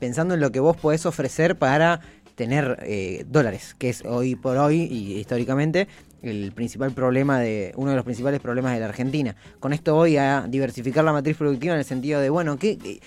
pensando 0.00 0.34
en 0.34 0.40
lo 0.40 0.50
que 0.50 0.58
vos 0.58 0.76
podés 0.76 1.06
ofrecer 1.06 1.56
para 1.56 2.00
tener 2.34 2.78
eh, 2.82 3.24
dólares, 3.28 3.74
que 3.78 3.88
es 3.90 4.04
hoy 4.04 4.34
por 4.34 4.56
hoy 4.56 4.82
y 4.82 5.18
históricamente 5.18 5.88
el 6.22 6.52
principal 6.52 6.92
problema 6.92 7.38
de 7.38 7.72
uno 7.76 7.90
de 7.90 7.96
los 7.96 8.04
principales 8.04 8.40
problemas 8.40 8.72
de 8.74 8.80
la 8.80 8.86
Argentina. 8.86 9.36
Con 9.60 9.72
esto 9.72 9.94
voy 9.94 10.16
a 10.16 10.46
diversificar 10.48 11.04
la 11.04 11.12
matriz 11.12 11.36
productiva 11.36 11.74
en 11.74 11.80
el 11.80 11.84
sentido 11.84 12.20
de, 12.20 12.30
bueno, 12.30 12.56
¿qué, 12.56 13.00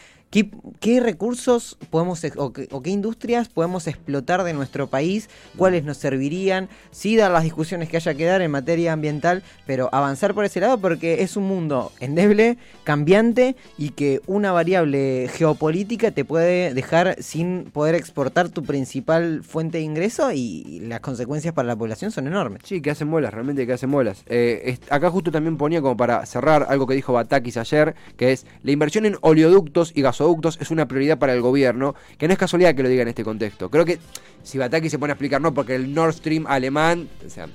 ¿Qué, 0.80 1.00
recursos 1.00 1.78
podemos 1.90 2.24
o 2.36 2.54
qué, 2.54 2.90
industrias 2.90 3.50
podemos 3.50 3.88
explotar 3.88 4.44
de 4.44 4.54
nuestro 4.54 4.88
país? 4.88 5.30
¿Cuáles 5.58 5.84
nos 5.84 5.98
servirían? 5.98 6.70
Sí 6.92 7.16
dar 7.16 7.32
las 7.32 7.44
discusiones 7.44 7.90
que 7.90 7.98
haya 7.98 8.14
que 8.14 8.26
dar 8.26 8.42
en 8.42 8.52
materia 8.52 8.94
ambiental, 8.94 9.42
pero 9.66 9.90
avanzar 9.92 10.36
por 10.36 10.46
ese 10.46 10.60
lado 10.60 10.78
porque 10.78 11.24
es 11.24 11.38
un 11.38 11.46
mundo 11.46 11.92
endeble, 12.00 12.58
cambiante 12.84 13.56
y 13.78 13.90
que 13.90 14.22
una 14.28 14.52
variable 14.52 15.28
geopolítica 15.34 16.12
te 16.12 16.24
puede 16.24 16.74
dejar 16.74 17.22
sin 17.24 17.66
poder 17.72 17.96
exportar 17.96 18.50
tu 18.50 18.64
principal 18.64 19.44
fuente 19.44 19.80
de 19.80 19.86
ingreso 19.86 20.32
y 20.32 20.82
las 20.82 21.00
consecuencias 21.00 21.54
para 21.54 21.68
la 21.68 21.76
población 21.76 22.12
son 22.12 22.28
enormes. 22.28 22.62
Sí, 22.64 22.82
que 22.82 22.92
hacen 22.92 23.10
bolas, 23.10 23.34
realmente 23.34 23.66
que 23.66 23.74
hacen 23.74 23.92
bolas. 23.92 24.24
Eh, 24.28 24.78
acá 24.90 25.10
justo 25.10 25.32
también 25.32 25.58
ponía 25.58 25.82
como 25.82 25.98
para 25.98 26.26
cerrar 26.26 26.68
algo 26.70 26.86
que 26.86 26.94
dijo 26.94 27.14
Batakis 27.14 27.58
ayer, 27.58 27.96
que 28.16 28.32
es 28.32 28.46
la 28.62 28.72
inversión 28.72 29.06
en 29.06 29.18
oleoductos 29.22 29.92
y 29.96 30.02
gasoductos 30.02 30.27
es 30.60 30.72
una 30.72 30.88
prioridad 30.88 31.18
para 31.18 31.34
el 31.34 31.42
gobierno, 31.42 31.96
que 32.18 32.28
no 32.28 32.34
es 32.34 32.40
casualidad 32.40 32.76
que 32.76 32.84
lo 32.84 32.90
diga 32.90 33.02
en 33.02 33.10
este 33.10 33.24
contexto. 33.24 33.70
Creo 33.70 33.86
que 33.86 34.00
si 34.44 34.58
Bataki 34.58 34.90
se 34.90 35.00
pone 35.00 35.12
a 35.12 35.16
explicar, 35.16 35.42
no, 35.42 35.54
porque 35.54 35.76
el 35.76 35.94
Nord 35.94 36.14
Stream 36.14 36.46
alemán, 36.48 37.10
o 37.26 37.30
sea, 37.30 37.48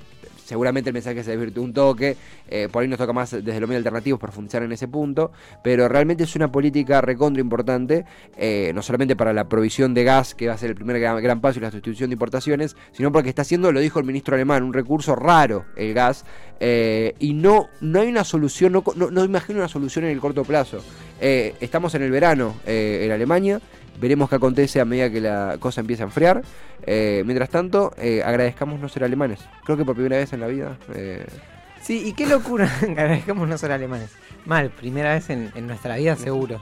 seguramente 0.45 0.89
el 0.89 0.93
mensaje 0.93 1.23
se 1.23 1.31
desvirtuó 1.31 1.63
un 1.63 1.73
toque, 1.73 2.17
eh, 2.49 2.67
por 2.71 2.81
ahí 2.81 2.87
nos 2.87 2.97
toca 2.97 3.13
más 3.13 3.31
desde 3.31 3.59
lo 3.59 3.67
medio 3.67 3.77
alternativos 3.77 4.19
profundizar 4.19 4.63
en 4.63 4.71
ese 4.71 4.87
punto, 4.87 5.31
pero 5.63 5.87
realmente 5.87 6.23
es 6.23 6.35
una 6.35 6.51
política 6.51 7.01
recontra 7.01 7.41
importante, 7.41 8.05
eh, 8.37 8.71
no 8.73 8.81
solamente 8.81 9.15
para 9.15 9.33
la 9.33 9.47
provisión 9.49 9.93
de 9.93 10.03
gas, 10.03 10.35
que 10.35 10.47
va 10.47 10.53
a 10.53 10.57
ser 10.57 10.69
el 10.69 10.75
primer 10.75 10.99
gran, 10.99 11.41
paso 11.41 11.59
y 11.59 11.61
la 11.61 11.71
sustitución 11.71 12.09
de 12.09 12.13
importaciones, 12.13 12.75
sino 12.91 13.11
porque 13.11 13.29
está 13.29 13.41
haciendo, 13.41 13.71
lo 13.71 13.79
dijo 13.79 13.99
el 13.99 14.05
ministro 14.05 14.35
alemán, 14.35 14.63
un 14.63 14.73
recurso 14.73 15.15
raro 15.15 15.65
el 15.75 15.93
gas, 15.93 16.25
eh, 16.59 17.15
y 17.19 17.33
no, 17.33 17.69
no 17.81 17.99
hay 17.99 18.07
una 18.07 18.23
solución, 18.23 18.71
no, 18.71 18.83
no, 18.95 19.23
imagino 19.23 19.59
una 19.59 19.67
solución 19.67 20.05
en 20.05 20.11
el 20.11 20.19
corto 20.19 20.43
plazo. 20.43 20.83
estamos 21.19 21.95
en 21.95 22.03
el 22.03 22.11
verano 22.11 22.55
en 22.65 23.11
Alemania, 23.11 23.61
Veremos 23.99 24.29
qué 24.29 24.35
acontece 24.35 24.79
a 24.81 24.85
medida 24.85 25.09
que 25.09 25.21
la 25.21 25.57
cosa 25.59 25.81
empieza 25.81 26.03
a 26.03 26.07
enfriar. 26.07 26.41
Eh, 26.85 27.23
mientras 27.25 27.49
tanto, 27.49 27.93
eh, 27.97 28.21
agradezcamos 28.25 28.79
no 28.79 28.89
ser 28.89 29.03
alemanes. 29.03 29.39
Creo 29.65 29.77
que 29.77 29.85
por 29.85 29.95
primera 29.95 30.17
vez 30.17 30.33
en 30.33 30.39
la 30.41 30.47
vida. 30.47 30.77
eh, 30.93 31.25
Sí, 31.81 32.01
y 32.07 32.13
qué 32.13 32.25
locura. 32.25 32.69
Agradezcamos 32.81 33.47
no 33.47 33.57
ser 33.57 33.71
alemanes. 33.71 34.11
Mal, 34.45 34.69
primera 34.69 35.13
vez 35.13 35.29
en, 35.29 35.51
en 35.55 35.67
nuestra 35.67 35.95
vida, 35.97 36.15
seguro. 36.15 36.61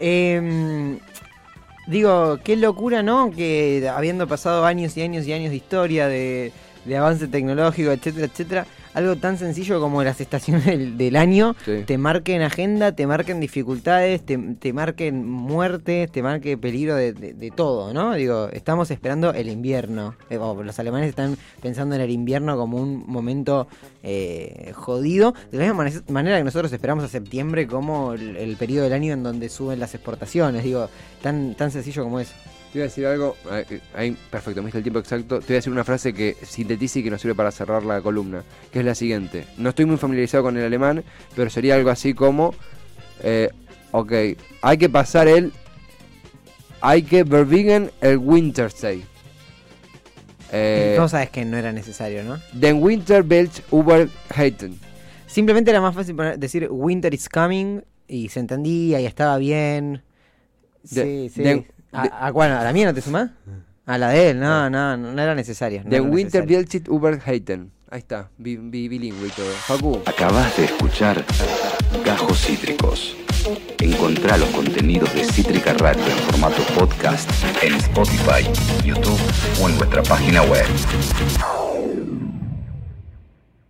Eh, 0.00 0.98
digo, 1.86 2.38
qué 2.42 2.56
locura, 2.56 3.02
¿no? 3.02 3.30
Que 3.30 3.88
habiendo 3.94 4.26
pasado 4.26 4.64
años 4.64 4.96
y 4.96 5.02
años 5.02 5.26
y 5.26 5.32
años 5.32 5.50
de 5.50 5.56
historia, 5.56 6.08
de, 6.08 6.52
de 6.84 6.96
avance 6.96 7.28
tecnológico, 7.28 7.90
etcétera, 7.92 8.26
etcétera, 8.26 8.66
algo 8.94 9.16
tan 9.16 9.36
sencillo 9.38 9.80
como 9.80 10.02
las 10.02 10.20
estaciones 10.20 10.64
del, 10.64 10.96
del 10.96 11.16
año 11.16 11.54
sí. 11.64 11.82
te 11.86 11.98
marquen 11.98 12.42
agenda, 12.42 12.92
te 12.92 13.06
marquen 13.06 13.40
dificultades, 13.40 14.22
te, 14.24 14.38
te 14.38 14.72
marquen 14.72 15.26
muertes, 15.26 16.10
te 16.10 16.22
marquen 16.22 16.58
peligro 16.60 16.94
de, 16.94 17.12
de- 17.12 17.34
de 17.34 17.50
todo, 17.50 17.92
¿no? 17.92 18.14
Digo, 18.14 18.48
estamos 18.52 18.90
esperando 18.90 19.32
el 19.34 19.48
invierno. 19.48 20.14
Eh, 20.30 20.38
los 20.38 20.78
alemanes 20.78 21.08
están 21.08 21.36
pensando 21.60 21.94
en 21.94 22.00
el 22.00 22.10
invierno 22.10 22.56
como 22.56 22.78
un 22.78 23.04
momento 23.06 23.66
eh, 24.02 24.72
jodido. 24.74 25.34
De 25.50 25.58
la 25.58 25.64
misma 25.64 25.84
mane- 25.84 26.02
manera 26.12 26.38
que 26.38 26.44
nosotros 26.44 26.72
esperamos 26.72 27.04
a 27.04 27.08
septiembre 27.08 27.66
como 27.66 28.12
el, 28.14 28.36
el 28.36 28.56
periodo 28.56 28.84
del 28.84 28.92
año 28.92 29.12
en 29.12 29.22
donde 29.22 29.48
suben 29.48 29.80
las 29.80 29.94
exportaciones. 29.94 30.62
Digo, 30.64 30.88
tan, 31.22 31.54
tan 31.54 31.70
sencillo 31.70 32.04
como 32.04 32.20
eso. 32.20 32.34
Te 32.74 32.78
iba 32.80 32.86
a 32.86 32.88
decir 32.88 33.06
algo. 33.06 33.36
eh, 33.52 33.78
Ahí, 33.94 34.16
perfecto, 34.32 34.60
me 34.60 34.66
diste 34.66 34.78
el 34.78 34.82
tiempo 34.82 34.98
exacto. 34.98 35.38
Te 35.38 35.46
voy 35.46 35.54
a 35.54 35.58
decir 35.58 35.72
una 35.72 35.84
frase 35.84 36.12
que 36.12 36.36
sintetiza 36.42 36.98
y 36.98 37.04
que 37.04 37.10
nos 37.10 37.20
sirve 37.20 37.36
para 37.36 37.52
cerrar 37.52 37.84
la 37.84 38.00
columna. 38.02 38.42
Que 38.72 38.80
es 38.80 38.84
la 38.84 38.96
siguiente. 38.96 39.46
No 39.58 39.68
estoy 39.68 39.84
muy 39.84 39.96
familiarizado 39.96 40.42
con 40.42 40.56
el 40.56 40.64
alemán, 40.64 41.04
pero 41.36 41.50
sería 41.50 41.76
algo 41.76 41.90
así 41.90 42.14
como. 42.14 42.52
eh, 43.22 43.48
ok, 43.92 44.12
hay 44.60 44.76
que 44.76 44.88
pasar 44.88 45.28
el. 45.28 45.52
Hay 46.80 47.04
que 47.04 47.22
verbigen 47.22 47.92
el 48.00 48.18
Wintersday. 48.18 49.04
Eh, 50.50 50.96
no 50.98 51.08
sabes 51.08 51.30
que 51.30 51.44
no 51.44 51.56
era 51.56 51.70
necesario, 51.72 52.24
¿no? 52.24 52.40
Den 52.52 52.82
Winter 52.82 53.22
Welt 53.24 53.52
überheiten. 53.72 54.80
Simplemente 55.28 55.70
era 55.70 55.80
más 55.80 55.94
fácil 55.94 56.16
decir 56.38 56.66
Winter 56.70 57.14
is 57.14 57.28
coming 57.28 57.82
y 58.08 58.30
se 58.30 58.40
entendía 58.40 59.00
y 59.00 59.06
estaba 59.06 59.38
bien. 59.38 60.02
Sí, 60.84 60.94
De- 60.96 61.30
sí. 61.32 61.66
¿A, 61.94 62.26
a 62.26 62.32
cuál? 62.32 62.52
¿A 62.52 62.64
la 62.64 62.72
mía 62.72 62.86
no 62.86 62.94
te 62.94 63.00
sumás? 63.00 63.30
A 63.86 63.98
la 63.98 64.08
de 64.10 64.30
él, 64.30 64.40
no, 64.40 64.68
no, 64.70 64.96
no, 64.96 65.12
no 65.12 65.22
era 65.22 65.34
necesario. 65.34 65.82
no 65.84 65.90
era 65.94 66.02
Winter 66.02 66.46
necesario. 66.46 66.58
Welt 66.58 66.88
überheiten. 66.88 67.70
Ahí 67.90 67.98
está, 68.00 68.28
bi- 68.38 68.56
bi- 68.56 68.88
bilingüe 68.88 69.28
y 69.28 69.30
todo. 69.30 69.46
Facu. 69.50 70.00
Acabas 70.06 70.56
de 70.56 70.64
escuchar 70.64 71.24
Gajos 72.04 72.38
Cítricos. 72.40 73.16
Encontrá 73.78 74.36
los 74.38 74.48
contenidos 74.48 75.12
de 75.14 75.24
Cítrica 75.24 75.74
Radio 75.74 76.02
en 76.04 76.16
formato 76.30 76.62
podcast 76.74 77.30
en 77.62 77.74
Spotify, 77.74 78.42
YouTube 78.84 79.20
o 79.62 79.68
en 79.68 79.76
nuestra 79.76 80.02
página 80.02 80.42
web. 80.42 80.64